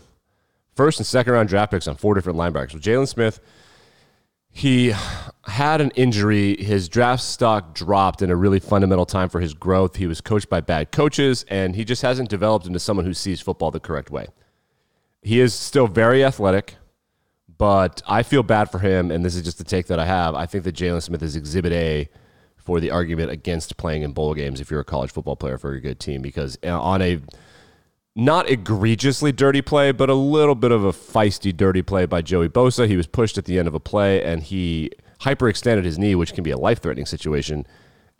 first 0.74 0.98
and 0.98 1.06
second 1.06 1.32
round 1.32 1.48
draft 1.48 1.70
picks 1.70 1.86
on 1.86 1.96
four 1.96 2.14
different 2.14 2.38
linebackers. 2.38 2.72
So 2.72 2.78
Jaylon 2.78 3.06
Smith, 3.06 3.40
he 4.50 4.94
had 5.46 5.80
an 5.80 5.90
injury. 5.90 6.56
His 6.56 6.88
draft 6.88 7.22
stock 7.22 7.74
dropped 7.74 8.22
in 8.22 8.30
a 8.30 8.36
really 8.36 8.60
fundamental 8.60 9.06
time 9.06 9.28
for 9.28 9.40
his 9.40 9.54
growth. 9.54 9.96
He 9.96 10.06
was 10.06 10.20
coached 10.20 10.48
by 10.48 10.60
bad 10.60 10.90
coaches, 10.90 11.44
and 11.48 11.76
he 11.76 11.84
just 11.84 12.02
hasn't 12.02 12.28
developed 12.28 12.66
into 12.66 12.78
someone 12.78 13.04
who 13.04 13.14
sees 13.14 13.40
football 13.40 13.70
the 13.70 13.80
correct 13.80 14.10
way. 14.10 14.28
He 15.24 15.40
is 15.40 15.54
still 15.54 15.86
very 15.86 16.22
athletic, 16.22 16.76
but 17.56 18.02
I 18.06 18.22
feel 18.22 18.42
bad 18.42 18.70
for 18.70 18.78
him, 18.78 19.10
and 19.10 19.24
this 19.24 19.34
is 19.34 19.42
just 19.42 19.58
the 19.58 19.64
take 19.64 19.86
that 19.86 19.98
I 19.98 20.04
have. 20.04 20.34
I 20.34 20.46
think 20.46 20.64
that 20.64 20.74
Jaylon 20.76 21.02
Smith 21.02 21.22
is 21.22 21.34
exhibit 21.34 21.72
A 21.72 22.08
for 22.56 22.78
the 22.78 22.90
argument 22.90 23.30
against 23.30 23.76
playing 23.76 24.02
in 24.02 24.12
bowl 24.12 24.34
games 24.34 24.60
if 24.60 24.70
you're 24.70 24.80
a 24.80 24.84
college 24.84 25.10
football 25.10 25.34
player 25.34 25.58
for 25.58 25.72
a 25.72 25.80
good 25.80 25.98
team, 25.98 26.20
because 26.20 26.58
uh, 26.62 26.80
on 26.80 27.00
a 27.00 27.20
not 28.14 28.48
egregiously 28.48 29.32
dirty 29.32 29.62
play, 29.62 29.92
but 29.92 30.08
a 30.08 30.14
little 30.14 30.54
bit 30.54 30.70
of 30.70 30.84
a 30.84 30.92
feisty 30.92 31.56
dirty 31.56 31.82
play 31.82 32.06
by 32.06 32.22
Joey 32.22 32.48
Bosa. 32.48 32.86
He 32.86 32.96
was 32.96 33.06
pushed 33.06 33.38
at 33.38 33.44
the 33.44 33.58
end 33.58 33.66
of 33.66 33.74
a 33.74 33.80
play 33.80 34.22
and 34.22 34.42
he 34.42 34.90
hyperextended 35.20 35.84
his 35.84 35.98
knee, 35.98 36.14
which 36.14 36.32
can 36.32 36.44
be 36.44 36.50
a 36.50 36.58
life 36.58 36.80
threatening 36.80 37.06
situation. 37.06 37.66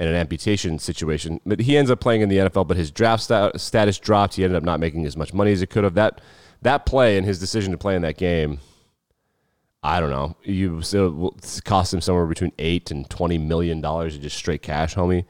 and 0.01 0.09
an 0.09 0.17
amputation 0.17 0.77
situation. 0.81 1.41
But 1.47 1.61
he 1.61 1.77
ends 1.77 1.89
up 1.89 2.01
playing 2.01 2.23
in 2.23 2.29
the 2.29 2.39
NFL, 2.39 2.67
but 2.67 2.77
his 2.77 2.91
draft 2.91 3.23
sta- 3.23 3.53
status 3.57 3.97
dropped. 4.01 4.35
He 4.35 4.43
ended 4.43 4.57
up 4.57 4.65
not 4.65 4.81
making 4.81 5.07
as 5.07 5.17
much 5.17 5.33
money 5.33 5.53
as 5.53 5.61
he 5.61 5.67
could 5.67 5.85
have. 5.85 5.95
That 5.95 6.21
that 6.65 6.85
play 6.85 7.17
and 7.17 7.25
his 7.25 7.39
decision 7.39 7.73
to 7.73 7.79
play 7.79 7.95
in 7.95 8.03
that 8.03 8.19
game, 8.19 8.59
I 9.83 10.01
don't 10.01 10.11
know. 10.11 10.37
You 10.43 10.83
cost 11.65 11.95
him 11.95 12.01
somewhere 12.01 12.27
between 12.27 12.53
eight 12.59 12.91
and 12.91 13.09
twenty 13.09 13.39
million 13.39 13.81
dollars, 13.81 14.17
in 14.17 14.23
just 14.23 14.37
straight 14.37 14.63
cash, 14.63 14.95
homie. 14.95 15.25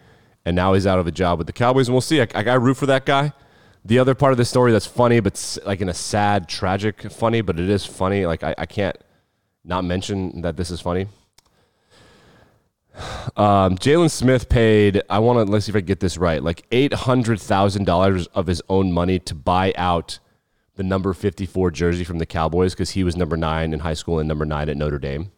And 0.45 0.55
now 0.55 0.75
he's 0.75 0.87
out 0.87 0.99
of 0.99 1.07
a 1.07 1.13
job 1.13 1.39
with 1.39 1.47
the 1.47 1.53
Cowboys, 1.53 1.89
and 1.89 1.95
we'll 1.95 2.01
see. 2.03 2.21
I, 2.21 2.27
I 2.35 2.55
root 2.55 2.77
for 2.77 2.87
that 2.87 3.07
guy. 3.07 3.33
The 3.85 3.99
other 3.99 4.15
part 4.15 4.33
of 4.33 4.39
the 4.39 4.45
story 4.45 4.73
that's 4.73 4.87
funny, 4.87 5.21
but 5.21 5.59
like 5.67 5.81
in 5.81 5.89
a 5.89 5.95
sad, 5.95 6.49
tragic 6.49 7.11
funny, 7.11 7.41
but 7.41 7.59
it 7.59 7.69
is 7.69 7.85
funny. 7.85 8.27
Like 8.27 8.43
I, 8.43 8.55
I 8.57 8.67
can't 8.67 8.97
not 9.65 9.85
mention 9.85 10.43
that 10.43 10.57
this 10.57 10.71
is 10.71 10.81
funny. 10.81 11.07
Um, 13.37 13.77
Jaylon 13.77 14.09
Smith 14.09 14.49
paid, 14.49 15.03
I 15.11 15.19
want 15.19 15.45
to, 15.45 15.53
let's 15.53 15.67
see 15.67 15.73
if 15.73 15.77
I 15.77 15.81
get 15.81 15.99
this 15.99 16.17
right, 16.17 16.41
like 16.41 16.71
$800,000 16.71 18.29
of 18.33 18.47
his 18.47 18.63
own 18.69 18.93
money 18.93 19.19
to 19.19 19.35
buy 19.35 19.73
out 19.77 20.21
the 20.77 20.83
number 20.83 21.13
54 21.13 21.71
jersey 21.71 22.05
from 22.05 22.19
the 22.19 22.27
Cowboys 22.27 22.75
because 22.75 22.91
he 22.91 23.05
was 23.05 23.17
number 23.17 23.37
nine 23.37 23.73
in 23.73 23.81
high 23.81 23.95
school 23.95 24.19
and 24.19 24.29
number 24.29 24.45
nine 24.45 24.69
at 24.69 24.77
Notre 24.77 24.99
Dame. 24.99 25.31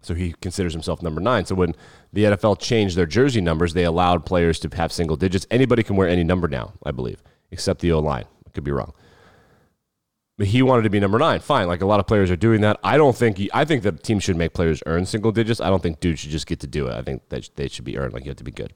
So 0.00 0.14
he 0.14 0.34
considers 0.40 0.72
himself 0.72 1.02
number 1.02 1.20
nine. 1.20 1.44
So 1.44 1.56
when 1.56 1.74
the 2.12 2.24
NFL 2.24 2.60
changed 2.60 2.96
their 2.96 3.06
jersey 3.06 3.40
numbers, 3.40 3.74
they 3.74 3.84
allowed 3.84 4.24
players 4.24 4.60
to 4.60 4.76
have 4.76 4.92
single 4.92 5.16
digits. 5.16 5.46
Anybody 5.50 5.82
can 5.82 5.96
wear 5.96 6.08
any 6.08 6.22
number 6.22 6.46
now, 6.46 6.74
I 6.84 6.92
believe, 6.92 7.22
except 7.50 7.80
the 7.80 7.92
O 7.92 7.98
line. 7.98 8.26
I 8.46 8.50
could 8.50 8.64
be 8.64 8.70
wrong. 8.70 8.92
But 10.36 10.46
he 10.46 10.62
wanted 10.62 10.82
to 10.82 10.90
be 10.90 11.00
number 11.00 11.18
nine. 11.18 11.40
Fine. 11.40 11.66
Like 11.66 11.82
a 11.82 11.86
lot 11.86 11.98
of 11.98 12.06
players 12.06 12.30
are 12.30 12.36
doing 12.36 12.60
that. 12.60 12.78
I 12.84 12.96
don't 12.96 13.16
think, 13.16 13.38
he, 13.38 13.50
I 13.52 13.64
think 13.64 13.82
that 13.82 14.04
teams 14.04 14.22
should 14.22 14.36
make 14.36 14.54
players 14.54 14.84
earn 14.86 15.04
single 15.04 15.32
digits. 15.32 15.60
I 15.60 15.68
don't 15.68 15.82
think 15.82 15.98
dudes 15.98 16.20
should 16.20 16.30
just 16.30 16.46
get 16.46 16.60
to 16.60 16.68
do 16.68 16.86
it. 16.86 16.94
I 16.94 17.02
think 17.02 17.28
that 17.30 17.50
they 17.56 17.66
should 17.66 17.84
be 17.84 17.98
earned. 17.98 18.12
Like 18.14 18.24
you 18.24 18.30
have 18.30 18.36
to 18.36 18.44
be 18.44 18.52
good. 18.52 18.72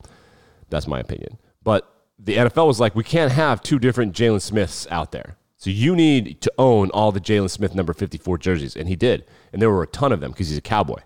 That's 0.70 0.88
my 0.88 0.98
opinion. 0.98 1.38
But 1.62 1.88
the 2.18 2.36
NFL 2.36 2.66
was 2.66 2.80
like, 2.80 2.96
we 2.96 3.04
can't 3.04 3.30
have 3.30 3.62
two 3.62 3.78
different 3.78 4.12
Jaylon 4.12 4.42
Smiths 4.42 4.88
out 4.90 5.12
there. 5.12 5.36
So 5.62 5.70
you 5.70 5.94
need 5.94 6.40
to 6.40 6.52
own 6.58 6.90
all 6.90 7.12
the 7.12 7.20
Jaylon 7.20 7.48
Smith 7.48 7.72
number 7.72 7.92
54 7.92 8.36
jerseys. 8.38 8.74
And 8.74 8.88
he 8.88 8.96
did. 8.96 9.24
And 9.52 9.62
there 9.62 9.70
were 9.70 9.84
a 9.84 9.86
ton 9.86 10.10
of 10.10 10.18
them 10.18 10.32
because 10.32 10.48
he's 10.48 10.58
a 10.58 10.60
cowboy. 10.60 10.98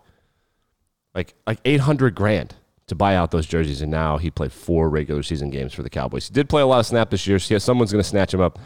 Like 1.14 1.34
like 1.46 1.60
800 1.66 2.14
grand 2.14 2.54
to 2.86 2.94
buy 2.94 3.16
out 3.16 3.32
those 3.32 3.44
jerseys. 3.44 3.82
And 3.82 3.90
now 3.90 4.16
he 4.16 4.30
played 4.30 4.52
four 4.52 4.88
regular 4.88 5.22
season 5.22 5.50
games 5.50 5.74
for 5.74 5.82
the 5.82 5.90
Cowboys. 5.90 6.28
He 6.28 6.32
did 6.32 6.48
play 6.48 6.62
a 6.62 6.66
lot 6.66 6.80
of 6.80 6.86
snap 6.86 7.10
this 7.10 7.26
year. 7.26 7.38
So 7.38 7.58
someone's 7.58 7.92
going 7.92 8.02
to 8.02 8.08
snatch 8.08 8.32
him 8.32 8.40
up. 8.40 8.58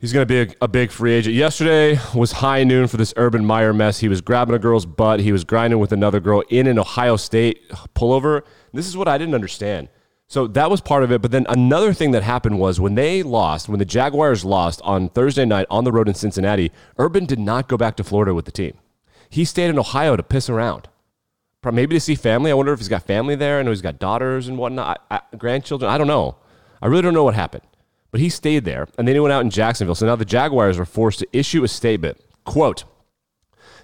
He's 0.00 0.12
going 0.12 0.26
to 0.26 0.46
be 0.46 0.52
a, 0.52 0.64
a, 0.64 0.66
big 0.66 0.90
free 0.90 1.12
agent. 1.12 1.36
Yesterday 1.36 2.00
was 2.12 2.32
high 2.32 2.64
noon 2.64 2.88
for 2.88 2.96
this 2.96 3.14
Urban 3.16 3.44
Meyer 3.44 3.72
mess. 3.72 4.00
He 4.00 4.08
was 4.08 4.20
grabbing 4.20 4.56
a 4.56 4.58
girl's 4.58 4.84
butt. 4.84 5.20
He 5.20 5.30
was 5.30 5.44
grinding 5.44 5.78
with 5.78 5.92
another 5.92 6.18
girl 6.18 6.42
in 6.50 6.66
an 6.66 6.80
Ohio 6.80 7.14
State 7.14 7.70
pullover. 7.94 8.42
This 8.72 8.88
is 8.88 8.96
what 8.96 9.06
I 9.06 9.16
didn't 9.16 9.36
understand. 9.36 9.90
So 10.28 10.46
that 10.46 10.70
was 10.70 10.80
part 10.80 11.02
of 11.02 11.12
it. 11.12 11.20
But 11.20 11.30
then 11.30 11.44
another 11.48 11.92
thing 11.92 12.12
that 12.12 12.22
happened 12.22 12.58
was 12.58 12.80
when 12.80 12.94
they 12.94 13.22
lost, 13.22 13.68
when 13.68 13.78
the 13.78 13.84
Jaguars 13.84 14.44
lost 14.44 14.80
on 14.82 15.10
Thursday 15.10 15.44
night 15.44 15.66
on 15.68 15.84
the 15.84 15.92
road 15.92 16.08
in 16.08 16.14
Cincinnati, 16.14 16.72
Urban 16.98 17.26
did 17.26 17.38
not 17.38 17.68
go 17.68 17.76
back 17.76 17.96
to 17.96 18.04
Florida 18.04 18.32
with 18.32 18.46
the 18.46 18.52
team. 18.52 18.74
He 19.28 19.44
stayed 19.44 19.68
in 19.68 19.78
Ohio 19.78 20.16
to 20.16 20.22
piss 20.22 20.48
around. 20.48 20.88
Maybe 21.64 21.94
to 21.94 22.00
see 22.00 22.14
family. 22.14 22.50
I 22.50 22.54
wonder 22.54 22.72
if 22.72 22.80
he's 22.80 22.88
got 22.88 23.06
family 23.06 23.36
there. 23.36 23.58
I 23.58 23.62
know 23.62 23.70
he's 23.70 23.82
got 23.82 23.98
daughters 23.98 24.48
and 24.48 24.58
whatnot, 24.58 25.00
grandchildren. 25.38 25.90
I 25.90 25.96
don't 25.96 26.08
know. 26.08 26.36
I 26.80 26.86
really 26.86 27.02
don't 27.02 27.14
know 27.14 27.24
what 27.24 27.34
happened. 27.34 27.62
But 28.10 28.20
he 28.20 28.28
stayed 28.28 28.64
there, 28.64 28.88
and 28.98 29.06
then 29.06 29.14
he 29.14 29.20
went 29.20 29.32
out 29.32 29.44
in 29.44 29.50
Jacksonville. 29.50 29.94
So 29.94 30.04
now 30.06 30.16
the 30.16 30.24
Jaguars 30.24 30.78
are 30.78 30.84
forced 30.84 31.20
to 31.20 31.28
issue 31.32 31.62
a 31.62 31.68
statement. 31.68 32.18
Quote, 32.44 32.84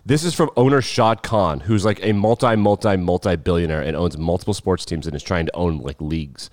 this 0.09 0.25
is 0.25 0.35
from 0.35 0.51
owner 0.57 0.81
Shad 0.81 1.23
Khan, 1.23 1.61
who's 1.61 1.85
like 1.85 2.03
a 2.03 2.15
multi, 2.15 2.57
multi, 2.57 2.97
multi 2.97 3.37
billionaire 3.37 3.83
and 3.83 3.95
owns 3.95 4.17
multiple 4.17 4.55
sports 4.55 4.87
teams 4.87 5.07
and 5.07 5.15
is 5.15 5.23
trying 5.23 5.45
to 5.45 5.55
own 5.55 5.81
like 5.81 6.01
leagues. 6.01 6.49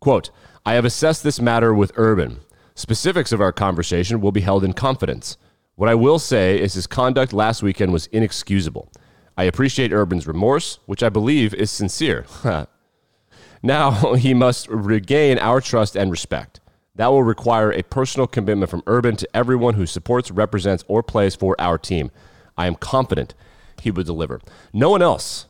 Quote, 0.00 0.30
I 0.64 0.72
have 0.72 0.86
assessed 0.86 1.22
this 1.22 1.38
matter 1.38 1.74
with 1.74 1.92
Urban. 1.96 2.40
Specifics 2.74 3.30
of 3.30 3.42
our 3.42 3.52
conversation 3.52 4.22
will 4.22 4.32
be 4.32 4.40
held 4.40 4.64
in 4.64 4.72
confidence. 4.72 5.36
What 5.74 5.90
I 5.90 5.94
will 5.94 6.18
say 6.18 6.58
is 6.58 6.72
his 6.72 6.86
conduct 6.86 7.34
last 7.34 7.62
weekend 7.62 7.92
was 7.92 8.06
inexcusable. 8.06 8.90
I 9.36 9.44
appreciate 9.44 9.92
Urban's 9.92 10.26
remorse, 10.26 10.78
which 10.86 11.02
I 11.02 11.10
believe 11.10 11.52
is 11.52 11.70
sincere. 11.70 12.24
now 13.62 14.14
he 14.14 14.32
must 14.32 14.66
regain 14.68 15.38
our 15.38 15.60
trust 15.60 15.94
and 15.94 16.10
respect. 16.10 16.60
That 16.94 17.08
will 17.08 17.22
require 17.22 17.70
a 17.70 17.82
personal 17.82 18.26
commitment 18.26 18.70
from 18.70 18.82
Urban 18.86 19.16
to 19.16 19.28
everyone 19.36 19.74
who 19.74 19.84
supports, 19.84 20.30
represents, 20.30 20.84
or 20.88 21.02
plays 21.02 21.34
for 21.34 21.54
our 21.60 21.76
team. 21.76 22.10
I 22.58 22.66
am 22.66 22.74
confident 22.74 23.34
he 23.80 23.90
will 23.90 24.04
deliver. 24.04 24.40
No 24.72 24.90
one 24.90 25.00
else, 25.00 25.46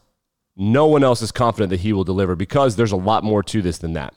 no 0.55 0.87
one 0.87 1.03
else 1.03 1.23
is 1.23 1.33
confident 1.33 1.71
that 1.71 1.81
he 1.81 1.93
will 1.93 2.05
deliver 2.05 2.37
because 2.37 2.77
there's 2.77 2.93
a 2.93 2.97
lot 2.97 3.25
more 3.25 3.43
to 3.43 3.63
this 3.63 3.79
than 3.79 3.95
that. 3.95 4.15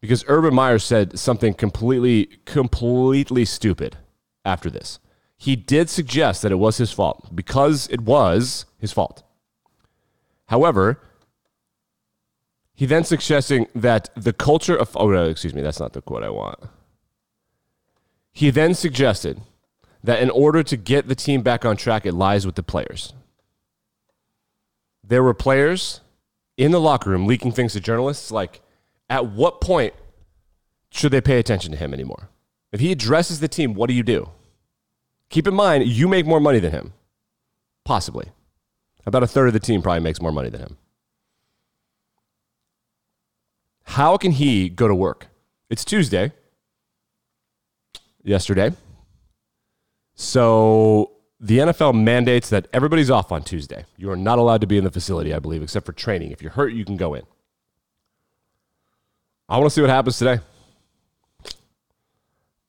Because 0.00 0.24
Urban 0.26 0.54
Meyer 0.54 0.78
said 0.78 1.18
something 1.18 1.54
completely, 1.54 2.26
completely 2.44 3.44
stupid 3.44 3.96
after 4.44 4.70
this. 4.70 4.98
He 5.36 5.56
did 5.56 5.90
suggest 5.90 6.42
that 6.42 6.52
it 6.52 6.56
was 6.56 6.78
his 6.78 6.92
fault 6.92 7.34
because 7.34 7.88
it 7.88 8.00
was 8.00 8.64
his 8.78 8.92
fault. 8.92 9.22
However, 10.46 11.00
he 12.74 12.86
then 12.86 13.04
suggesting 13.04 13.66
that 13.74 14.10
the 14.16 14.32
culture 14.32 14.76
of 14.76 14.96
oh 14.96 15.10
no, 15.10 15.24
excuse 15.24 15.54
me, 15.54 15.62
that's 15.62 15.80
not 15.80 15.92
the 15.92 16.02
quote 16.02 16.22
I 16.22 16.30
want. 16.30 16.58
He 18.32 18.50
then 18.50 18.74
suggested 18.74 19.40
that 20.06 20.22
in 20.22 20.30
order 20.30 20.62
to 20.62 20.76
get 20.76 21.08
the 21.08 21.16
team 21.16 21.42
back 21.42 21.64
on 21.64 21.76
track, 21.76 22.06
it 22.06 22.12
lies 22.12 22.46
with 22.46 22.54
the 22.54 22.62
players. 22.62 23.12
There 25.02 25.22
were 25.22 25.34
players 25.34 26.00
in 26.56 26.70
the 26.70 26.80
locker 26.80 27.10
room 27.10 27.26
leaking 27.26 27.52
things 27.52 27.72
to 27.72 27.80
journalists 27.80 28.30
like 28.30 28.60
at 29.10 29.26
what 29.26 29.60
point 29.60 29.94
should 30.90 31.10
they 31.10 31.20
pay 31.20 31.40
attention 31.40 31.72
to 31.72 31.76
him 31.76 31.92
anymore? 31.92 32.28
If 32.70 32.78
he 32.78 32.92
addresses 32.92 33.40
the 33.40 33.48
team, 33.48 33.74
what 33.74 33.88
do 33.88 33.94
you 33.94 34.04
do? 34.04 34.30
Keep 35.28 35.48
in 35.48 35.54
mind, 35.54 35.88
you 35.88 36.06
make 36.06 36.24
more 36.24 36.40
money 36.40 36.60
than 36.60 36.70
him. 36.70 36.92
Possibly. 37.84 38.30
About 39.04 39.24
a 39.24 39.26
third 39.26 39.48
of 39.48 39.54
the 39.54 39.60
team 39.60 39.82
probably 39.82 40.00
makes 40.00 40.22
more 40.22 40.32
money 40.32 40.50
than 40.50 40.60
him. 40.60 40.76
How 43.82 44.16
can 44.16 44.30
he 44.30 44.68
go 44.68 44.86
to 44.86 44.94
work? 44.94 45.26
It's 45.68 45.84
Tuesday. 45.84 46.32
Yesterday. 48.22 48.72
So 50.16 51.12
the 51.38 51.58
NFL 51.58 52.02
mandates 52.02 52.48
that 52.48 52.66
everybody's 52.72 53.10
off 53.10 53.30
on 53.30 53.42
Tuesday. 53.42 53.84
You 53.96 54.10
are 54.10 54.16
not 54.16 54.38
allowed 54.38 54.62
to 54.62 54.66
be 54.66 54.78
in 54.78 54.84
the 54.84 54.90
facility, 54.90 55.32
I 55.32 55.38
believe, 55.38 55.62
except 55.62 55.86
for 55.86 55.92
training. 55.92 56.32
If 56.32 56.42
you're 56.42 56.52
hurt, 56.52 56.72
you 56.72 56.84
can 56.84 56.96
go 56.96 57.14
in. 57.14 57.22
I 59.48 59.58
want 59.58 59.66
to 59.66 59.70
see 59.70 59.82
what 59.82 59.90
happens 59.90 60.18
today. 60.18 60.40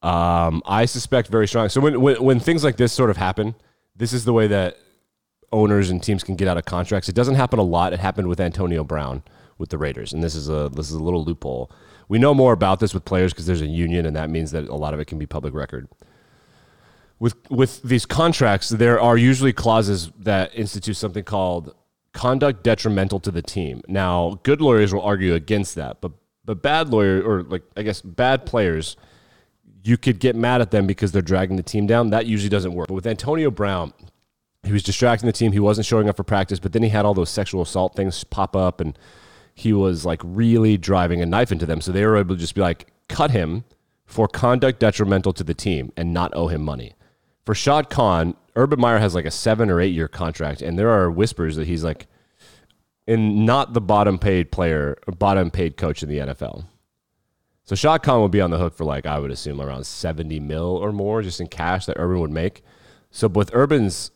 Um, 0.03 0.61
I 0.65 0.85
suspect 0.85 1.29
very 1.29 1.47
strong. 1.47 1.69
So 1.69 1.81
when, 1.81 1.99
when 1.99 2.21
when 2.21 2.39
things 2.39 2.63
like 2.63 2.77
this 2.77 2.93
sort 2.93 3.09
of 3.09 3.17
happen, 3.17 3.55
this 3.95 4.13
is 4.13 4.25
the 4.25 4.33
way 4.33 4.45
that 4.47 4.77
owners 5.51 5.89
and 5.89 6.03
teams 6.03 6.23
can 6.23 6.35
get 6.35 6.47
out 6.47 6.57
of 6.57 6.65
contracts. 6.65 7.09
It 7.09 7.15
doesn't 7.15 7.35
happen 7.35 7.57
a 7.57 7.63
lot. 7.63 7.93
It 7.93 7.99
happened 7.99 8.27
with 8.27 8.39
Antonio 8.39 8.83
Brown 8.83 9.23
with 9.57 9.69
the 9.69 9.77
Raiders, 9.77 10.13
and 10.13 10.23
this 10.23 10.35
is 10.35 10.49
a 10.49 10.69
this 10.71 10.89
is 10.89 10.95
a 10.95 11.03
little 11.03 11.23
loophole. 11.23 11.71
We 12.09 12.19
know 12.19 12.33
more 12.33 12.53
about 12.53 12.79
this 12.79 12.93
with 12.93 13.05
players 13.05 13.33
because 13.33 13.47
there's 13.47 13.61
a 13.61 13.67
union, 13.67 14.05
and 14.05 14.15
that 14.15 14.29
means 14.29 14.51
that 14.51 14.67
a 14.67 14.75
lot 14.75 14.93
of 14.93 14.99
it 14.99 15.05
can 15.05 15.17
be 15.17 15.25
public 15.25 15.53
record. 15.53 15.87
With 17.19 17.35
with 17.49 17.81
these 17.81 18.05
contracts, 18.05 18.69
there 18.69 18.99
are 18.99 19.17
usually 19.17 19.53
clauses 19.53 20.11
that 20.19 20.53
institute 20.53 20.97
something 20.97 21.23
called 21.23 21.73
conduct 22.13 22.63
detrimental 22.63 23.19
to 23.21 23.31
the 23.31 23.41
team. 23.41 23.81
Now, 23.87 24.39
good 24.43 24.61
lawyers 24.61 24.93
will 24.93 25.01
argue 25.01 25.33
against 25.33 25.75
that, 25.75 26.01
but 26.01 26.11
but 26.45 26.61
bad 26.61 26.89
lawyer 26.89 27.21
or 27.21 27.43
like 27.43 27.63
I 27.75 27.81
guess 27.81 28.01
bad 28.01 28.45
players, 28.45 28.97
you 29.83 29.97
could 29.97 30.19
get 30.19 30.35
mad 30.35 30.61
at 30.61 30.71
them 30.71 30.85
because 30.85 31.11
they're 31.11 31.21
dragging 31.21 31.57
the 31.57 31.63
team 31.63 31.87
down. 31.87 32.11
That 32.11 32.25
usually 32.27 32.49
doesn't 32.49 32.73
work. 32.73 32.87
But 32.87 32.95
with 32.95 33.07
Antonio 33.07 33.49
Brown, 33.49 33.93
he 34.63 34.73
was 34.73 34.83
distracting 34.83 35.27
the 35.27 35.33
team. 35.33 35.51
He 35.51 35.59
wasn't 35.59 35.87
showing 35.87 36.09
up 36.09 36.17
for 36.17 36.23
practice, 36.23 36.59
but 36.59 36.73
then 36.73 36.83
he 36.83 36.89
had 36.89 37.05
all 37.05 37.13
those 37.13 37.29
sexual 37.29 37.61
assault 37.61 37.95
things 37.95 38.23
pop 38.23 38.55
up 38.55 38.79
and 38.81 38.97
he 39.55 39.73
was 39.73 40.05
like 40.05 40.21
really 40.23 40.77
driving 40.77 41.21
a 41.21 41.25
knife 41.25 41.51
into 41.51 41.65
them. 41.65 41.81
So 41.81 41.91
they 41.91 42.05
were 42.05 42.17
able 42.17 42.35
to 42.35 42.39
just 42.39 42.53
be 42.53 42.61
like, 42.61 42.87
cut 43.09 43.31
him 43.31 43.63
for 44.05 44.27
conduct 44.27 44.79
detrimental 44.79 45.33
to 45.33 45.43
the 45.43 45.53
team 45.53 45.91
and 45.97 46.13
not 46.13 46.31
owe 46.35 46.47
him 46.47 46.61
money. 46.61 46.93
For 47.47 47.55
Shad 47.55 47.89
Khan, 47.89 48.35
Urban 48.57 48.77
Meyer 48.77 48.99
has 48.99 49.15
like 49.15 49.23
a 49.23 49.31
seven 49.31 49.69
or 49.69 49.79
eight 49.79 49.93
year 49.93 50.09
contract, 50.09 50.61
and 50.61 50.77
there 50.77 50.89
are 50.89 51.09
whispers 51.09 51.55
that 51.55 51.65
he's 51.65 51.81
like 51.81 52.07
in 53.07 53.45
not 53.45 53.71
the 53.71 53.79
bottom 53.79 54.19
paid 54.19 54.51
player, 54.51 54.97
bottom 55.17 55.49
paid 55.49 55.77
coach 55.77 56.03
in 56.03 56.09
the 56.09 56.17
NFL. 56.17 56.65
So 57.63 57.73
Shad 57.73 58.03
Khan 58.03 58.21
would 58.21 58.31
be 58.31 58.41
on 58.41 58.49
the 58.49 58.57
hook 58.57 58.75
for 58.75 58.83
like 58.83 59.05
I 59.05 59.17
would 59.17 59.31
assume 59.31 59.61
around 59.61 59.85
seventy 59.85 60.41
mil 60.41 60.75
or 60.75 60.91
more 60.91 61.21
just 61.21 61.39
in 61.39 61.47
cash 61.47 61.85
that 61.85 61.95
Urban 61.97 62.19
would 62.19 62.31
make. 62.31 62.65
So 63.11 63.29
with 63.29 63.55
Urban's 63.55 64.11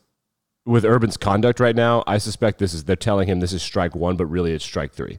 with 0.66 0.84
Urban's 0.84 1.16
conduct 1.16 1.58
right 1.58 1.74
now, 1.74 2.04
I 2.06 2.18
suspect 2.18 2.58
this 2.58 2.74
is 2.74 2.84
they're 2.84 2.96
telling 2.96 3.28
him 3.28 3.40
this 3.40 3.54
is 3.54 3.62
strike 3.62 3.94
one, 3.94 4.18
but 4.18 4.26
really 4.26 4.52
it's 4.52 4.62
strike 4.62 4.92
three. 4.92 5.18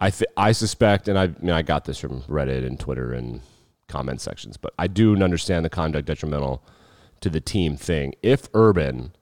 I 0.00 0.10
th- 0.10 0.30
I 0.36 0.50
suspect, 0.50 1.06
and 1.06 1.16
I, 1.16 1.28
mean, 1.28 1.52
I 1.52 1.62
got 1.62 1.84
this 1.84 2.00
from 2.00 2.22
Reddit 2.22 2.66
and 2.66 2.80
Twitter 2.80 3.12
and 3.12 3.40
comment 3.86 4.20
sections, 4.20 4.56
but 4.56 4.74
I 4.80 4.88
do 4.88 5.14
understand 5.22 5.64
the 5.64 5.70
conduct 5.70 6.08
detrimental 6.08 6.60
to 7.20 7.30
the 7.30 7.40
team 7.40 7.76
thing. 7.76 8.14
If 8.22 8.48
Urban 8.54 9.12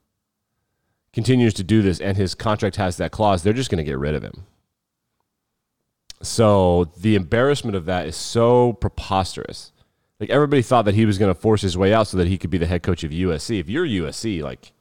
continues 1.13 1.55
to 1.55 1.65
do 1.65 1.83
this 1.83 2.01
and 2.01 2.17
his 2.17 2.35
contract 2.35 2.77
has 2.77 2.97
that 2.97 3.13
clause, 3.13 3.43
they're 3.43 3.53
just 3.53 3.71
going 3.71 3.79
to 3.79 3.85
get 3.85 3.99
rid 3.99 4.15
of 4.15 4.23
him. 4.23 4.45
So 6.23 6.93
the 6.97 7.15
embarrassment 7.15 7.77
of 7.77 7.85
that 7.85 8.07
is 8.07 8.17
so 8.17 8.73
preposterous. 8.75 9.73
Like 10.21 10.31
everybody 10.31 10.63
thought 10.63 10.85
that 10.87 10.95
he 10.95 11.07
was 11.07 11.19
going 11.19 11.33
to 11.33 11.41
force 11.41 11.63
his 11.63 11.77
way 11.77 11.93
out 11.93 12.09
so 12.09 12.17
that 12.17 12.29
he 12.29 12.39
could 12.39 12.51
be 12.51 12.59
the 12.59 12.67
head 12.67 12.83
coach 12.83 13.05
of 13.05 13.11
USC. 13.11 13.61
If 13.61 13.69
you're 13.69 13.87
USC, 13.87 14.43
like, 14.43 14.73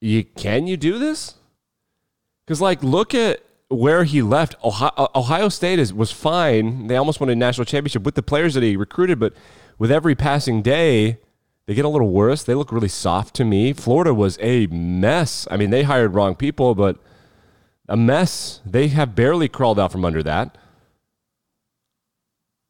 you 0.00 0.24
can 0.24 0.66
you 0.66 0.76
do 0.76 0.98
this? 0.98 1.34
Because 2.46 2.60
like, 2.60 2.82
look 2.82 3.14
at 3.14 3.40
where 3.68 4.04
he 4.04 4.22
left. 4.22 4.56
Ohio, 4.64 5.08
Ohio 5.14 5.48
State 5.48 5.78
is 5.78 5.94
was 5.94 6.10
fine. 6.10 6.88
They 6.88 6.96
almost 6.96 7.20
won 7.20 7.30
a 7.30 7.34
national 7.34 7.64
championship 7.64 8.02
with 8.02 8.16
the 8.16 8.22
players 8.22 8.54
that 8.54 8.62
he 8.62 8.76
recruited, 8.76 9.18
but 9.18 9.34
with 9.80 9.90
every 9.90 10.14
passing 10.14 10.60
day, 10.60 11.18
they 11.64 11.74
get 11.74 11.86
a 11.86 11.88
little 11.88 12.10
worse. 12.10 12.44
They 12.44 12.54
look 12.54 12.70
really 12.70 12.86
soft 12.86 13.34
to 13.36 13.44
me. 13.46 13.72
Florida 13.72 14.12
was 14.12 14.36
a 14.42 14.66
mess. 14.66 15.48
I 15.50 15.56
mean, 15.56 15.70
they 15.70 15.84
hired 15.84 16.12
wrong 16.12 16.34
people, 16.34 16.74
but 16.74 16.98
a 17.88 17.96
mess. 17.96 18.60
They 18.66 18.88
have 18.88 19.16
barely 19.16 19.48
crawled 19.48 19.80
out 19.80 19.90
from 19.90 20.04
under 20.04 20.22
that. 20.22 20.58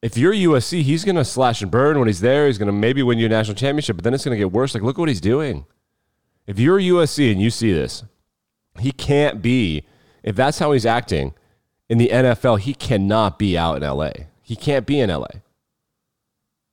If 0.00 0.17
you're 0.17 0.33
USC, 0.33 0.83
he's 0.83 1.05
going 1.05 1.17
to 1.17 1.25
slash 1.25 1.61
and 1.61 1.71
burn 1.71 1.99
when 1.99 2.07
he's 2.07 2.21
there. 2.21 2.47
He's 2.47 2.59
going 2.59 2.69
to 2.69 2.73
maybe 2.73 3.02
win 3.02 3.19
you 3.19 3.26
a 3.26 3.29
national 3.29 3.57
championship, 3.57 3.97
but 3.97 4.05
then 4.05 4.14
it's 4.14 4.25
going 4.25 4.37
to 4.37 4.38
get 4.38 4.52
worse. 4.52 4.73
Like, 4.73 4.85
look 4.85 4.97
what 4.97 5.09
he's 5.09 5.21
doing. 5.21 5.67
If 6.47 6.61
you're 6.61 6.79
USC 6.79 7.33
and 7.33 7.43
you 7.43 7.50
see 7.50 7.73
this, 7.73 8.05
he 8.79 8.93
can't 8.93 9.43
be, 9.43 9.85
if 10.23 10.37
that's 10.37 10.61
how 10.61 10.71
he's 10.71 10.87
acting 10.87 11.35
in 11.88 11.99
the 11.99 12.09
NFL, 12.09 12.61
he 12.61 12.73
cannot 12.73 13.37
be 13.37 13.59
out 13.59 13.83
in 13.83 13.88
LA. 13.88 14.11
He 14.43 14.55
can't 14.55 14.87
be 14.87 15.00
in 15.00 15.11
LA. 15.11 15.26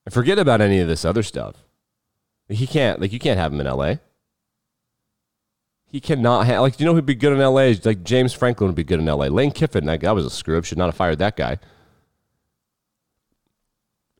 And 0.07 0.13
forget 0.13 0.39
about 0.39 0.61
any 0.61 0.79
of 0.79 0.87
this 0.87 1.03
other 1.03 1.21
stuff. 1.21 1.65
He 2.47 2.65
can't, 2.65 3.01
like, 3.01 3.11
you 3.11 3.19
can't 3.19 3.37
have 3.37 3.51
him 3.51 3.59
in 3.59 3.67
LA. 3.67 3.95
He 5.85 5.99
cannot 5.99 6.45
have, 6.45 6.61
like, 6.61 6.79
you 6.79 6.85
know 6.85 6.93
who'd 6.93 7.05
be 7.05 7.13
good 7.13 7.33
in 7.33 7.39
LA? 7.39 7.73
Like, 7.83 8.05
James 8.05 8.31
Franklin 8.31 8.69
would 8.69 8.75
be 8.77 8.85
good 8.85 9.01
in 9.01 9.05
LA. 9.05 9.25
Lane 9.25 9.51
Kiffin, 9.51 9.83
like, 9.83 9.99
that 9.99 10.15
was 10.15 10.25
a 10.25 10.29
screw 10.29 10.57
up, 10.57 10.63
should 10.63 10.77
not 10.77 10.85
have 10.85 10.95
fired 10.95 11.19
that 11.19 11.35
guy. 11.35 11.59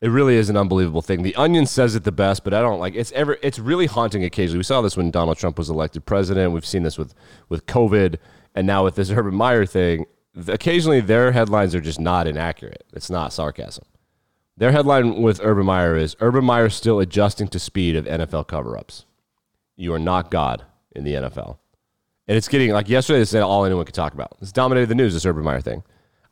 It 0.01 0.10
really 0.10 0.36
is 0.36 0.50
an 0.50 0.58
unbelievable 0.58 1.01
thing. 1.01 1.24
The 1.24 1.38
Onion 1.38 1.65
says 1.65 1.96
it 1.96 2.03
the 2.03 2.12
best, 2.12 2.44
but 2.44 2.53
I 2.53 2.60
don't 2.60 2.82
like 2.82 2.94
it's 2.94 3.13
ever 3.13 3.38
it's 3.41 3.58
really 3.58 3.86
haunting 3.86 4.25
occasionally. 4.25 4.60
We 4.60 4.63
saw 4.63 4.82
this 4.82 4.98
when 4.98 5.10
Donald 5.10 5.38
Trump 5.38 5.58
was 5.58 5.70
elected 5.70 6.06
president. 6.06 6.51
We've 6.51 6.65
seen 6.65 6.84
this 6.84 6.98
with 6.98 7.15
with 7.50 7.65
COVID 7.65 8.17
and 8.53 8.67
now 8.67 8.84
with 8.84 8.96
this 8.96 9.10
Urban 9.12 9.34
Meyer 9.34 9.65
thing. 9.65 10.06
Occasionally 10.48 11.00
their 11.00 11.32
headlines 11.32 11.74
are 11.74 11.82
just 11.82 12.00
not 12.00 12.27
inaccurate. 12.27 12.84
It's 12.94 13.10
not 13.10 13.34
sarcasm. 13.34 13.86
Their 14.57 14.71
headline 14.71 15.21
with 15.21 15.39
Urban 15.43 15.67
Meyer 15.67 15.95
is 15.95 16.15
Urban 16.19 16.43
Meyer 16.43 16.69
still 16.69 16.99
adjusting 16.99 17.47
to 17.49 17.59
speed 17.59 17.95
of 17.95 18.05
NFL 18.05 18.47
cover-ups. 18.47 19.05
You 19.75 19.93
are 19.93 19.99
not 19.99 20.31
God 20.31 20.63
in 20.95 21.03
the 21.03 21.13
NFL. 21.13 21.57
And 22.27 22.35
it's 22.35 22.47
getting 22.47 22.71
like 22.71 22.89
yesterday 22.89 23.19
they 23.19 23.25
said 23.25 23.43
all 23.43 23.65
anyone 23.65 23.85
could 23.85 23.93
talk 23.93 24.13
about. 24.13 24.35
It's 24.41 24.51
dominated 24.51 24.89
the 24.89 24.95
news, 24.95 25.13
this 25.13 25.25
Urban 25.25 25.43
Meyer 25.43 25.61
thing. 25.61 25.83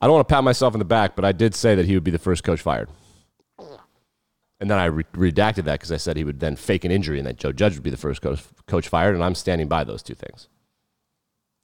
I 0.01 0.08
don't 0.08 0.15
want 0.15 0.27
to 0.27 0.34
pat 0.34 0.44
myself 0.44 0.74
in 0.74 0.79
the 0.79 0.86
back, 0.86 1.15
but 1.15 1.24
I 1.24 1.32
did 1.32 1.53
say 1.55 1.75
that 1.75 1.86
he 1.86 1.94
would 1.94 2.03
be 2.03 2.12
the 2.12 2.17
first 2.17 2.44
coach 2.44 2.62
fired. 2.62 2.89
And 4.60 4.70
then 4.70 4.79
I 4.79 4.86
re- 4.86 5.03
redacted 5.13 5.65
that 5.65 5.79
because 5.79 5.91
I 5.91 5.98
said 5.98 6.17
he 6.17 6.24
would 6.24 6.39
then 6.39 6.55
fake 6.55 6.86
an 6.86 6.91
injury 6.91 7.20
and 7.20 7.27
that 7.27 7.38
Joe 7.38 7.51
Judge 7.51 7.75
would 7.75 7.84
be 7.84 7.89
the 7.89 7.98
first 7.98 8.22
coach, 8.22 8.44
coach 8.67 8.88
fired. 8.88 9.13
And 9.13 9.24
I'm 9.24 9.36
standing 9.36 9.67
by 9.67 9.84
those 9.84 10.01
two 10.01 10.15
things. 10.15 10.48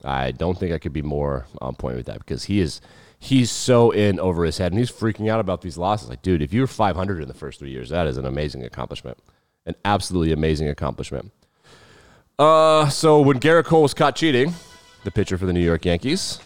I 0.04 0.30
don't 0.30 0.58
think 0.58 0.72
I 0.72 0.78
could 0.78 0.92
be 0.92 1.02
more 1.02 1.46
on 1.60 1.74
point 1.74 1.96
with 1.96 2.06
that 2.06 2.18
because 2.18 2.44
he 2.44 2.60
is 2.60 2.80
he's 3.22 3.52
so 3.52 3.92
in 3.92 4.18
over 4.18 4.44
his 4.44 4.58
head 4.58 4.72
and 4.72 4.78
he's 4.80 4.90
freaking 4.90 5.30
out 5.30 5.38
about 5.38 5.60
these 5.62 5.78
losses. 5.78 6.08
Like, 6.08 6.22
dude, 6.22 6.42
if 6.42 6.52
you 6.52 6.60
were 6.62 6.66
500 6.66 7.22
in 7.22 7.28
the 7.28 7.34
first 7.34 7.60
three 7.60 7.70
years, 7.70 7.88
that 7.90 8.08
is 8.08 8.16
an 8.16 8.26
amazing 8.26 8.64
accomplishment, 8.64 9.16
an 9.64 9.76
absolutely 9.84 10.32
amazing 10.32 10.68
accomplishment. 10.68 11.30
Uh, 12.36 12.88
so 12.88 13.20
when 13.20 13.38
Gerrit 13.38 13.64
Cole 13.64 13.82
was 13.82 13.94
caught 13.94 14.16
cheating, 14.16 14.52
the 15.04 15.12
pitcher 15.12 15.38
for 15.38 15.46
the 15.46 15.52
New 15.52 15.60
York 15.60 15.84
Yankees, 15.84 16.40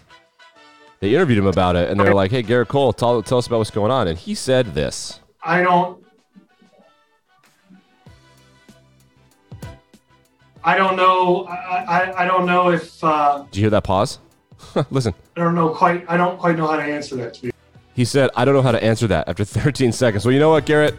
they 1.01 1.15
interviewed 1.15 1.39
him 1.39 1.47
about 1.47 1.77
it 1.77 1.89
and 1.91 1.99
they're 1.99 2.15
like, 2.15 2.31
"Hey, 2.31 2.43
Gerrit 2.43 2.69
Cole, 2.69 2.93
tell, 2.93 3.23
tell 3.23 3.39
us 3.39 3.47
about 3.47 3.59
what's 3.59 3.71
going 3.71 3.91
on." 3.91 4.07
And 4.07 4.19
he 4.19 4.35
said 4.35 4.75
this. 4.75 5.21
I 5.43 5.63
don't. 5.63 6.05
I 10.63 10.77
don't 10.77 10.97
know. 10.97 11.45
I, 11.47 11.55
I, 11.55 12.25
I 12.25 12.27
don't 12.27 12.45
know 12.45 12.71
if. 12.71 13.03
Uh, 13.03 13.45
Did 13.51 13.57
you 13.57 13.63
hear 13.63 13.71
that 13.71 13.85
pause? 13.85 14.19
Listen. 14.91 15.15
I 15.37 15.41
don't 15.41 15.55
know 15.55 15.71
quite. 15.71 16.05
I 16.09 16.17
don't 16.17 16.39
quite 16.39 16.57
know 16.57 16.67
how 16.67 16.77
to 16.77 16.83
answer 16.83 17.17
that. 17.17 17.35
To 17.35 17.43
be. 17.43 17.53
He 17.95 18.05
said, 18.05 18.31
"I 18.37 18.45
don't 18.45 18.55
know 18.55 18.63
how 18.63 18.73
to 18.73 18.83
answer 18.83 19.07
that." 19.09 19.29
After 19.29 19.45
13 19.47 19.93
seconds. 19.93 20.25
Well, 20.25 20.33
you 20.33 20.41
know 20.41 20.51
what, 20.51 20.67
Gerrit? 20.67 20.95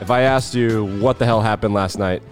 If 0.00 0.10
I 0.10 0.22
asked 0.22 0.54
you 0.54 0.86
what 1.00 1.18
the 1.18 1.24
hell 1.24 1.40
happened 1.40 1.74
last 1.74 1.98
night, 1.98 2.22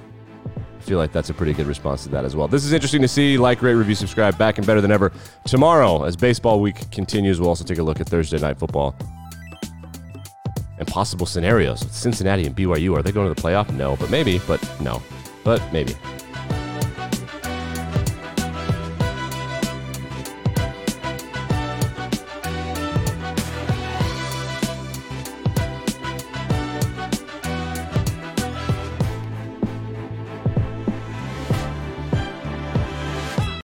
I 0.56 0.80
feel 0.82 0.98
like 0.98 1.12
that's 1.12 1.30
a 1.30 1.34
pretty 1.34 1.52
good 1.52 1.66
response 1.66 2.02
to 2.04 2.08
that 2.10 2.24
as 2.24 2.34
well. 2.34 2.48
This 2.48 2.64
is 2.64 2.72
interesting 2.72 3.02
to 3.02 3.08
see. 3.08 3.38
Like, 3.38 3.62
rate, 3.62 3.74
review, 3.74 3.94
subscribe. 3.94 4.36
Back 4.38 4.58
and 4.58 4.66
better 4.66 4.80
than 4.80 4.90
ever 4.90 5.12
tomorrow 5.46 6.04
as 6.04 6.16
baseball 6.16 6.60
week 6.60 6.90
continues. 6.90 7.40
We'll 7.40 7.48
also 7.48 7.64
take 7.64 7.78
a 7.78 7.82
look 7.82 8.00
at 8.00 8.08
Thursday 8.08 8.38
night 8.38 8.58
football 8.58 8.96
and 10.78 10.88
possible 10.88 11.26
scenarios. 11.26 11.80
Cincinnati 11.92 12.46
and 12.46 12.56
BYU 12.56 12.96
are 12.96 13.02
they 13.02 13.12
going 13.12 13.32
to 13.32 13.34
the 13.34 13.48
playoff? 13.48 13.70
No, 13.74 13.96
but 13.96 14.10
maybe. 14.10 14.40
But 14.48 14.66
no, 14.80 15.00
but 15.44 15.62
maybe. 15.72 15.94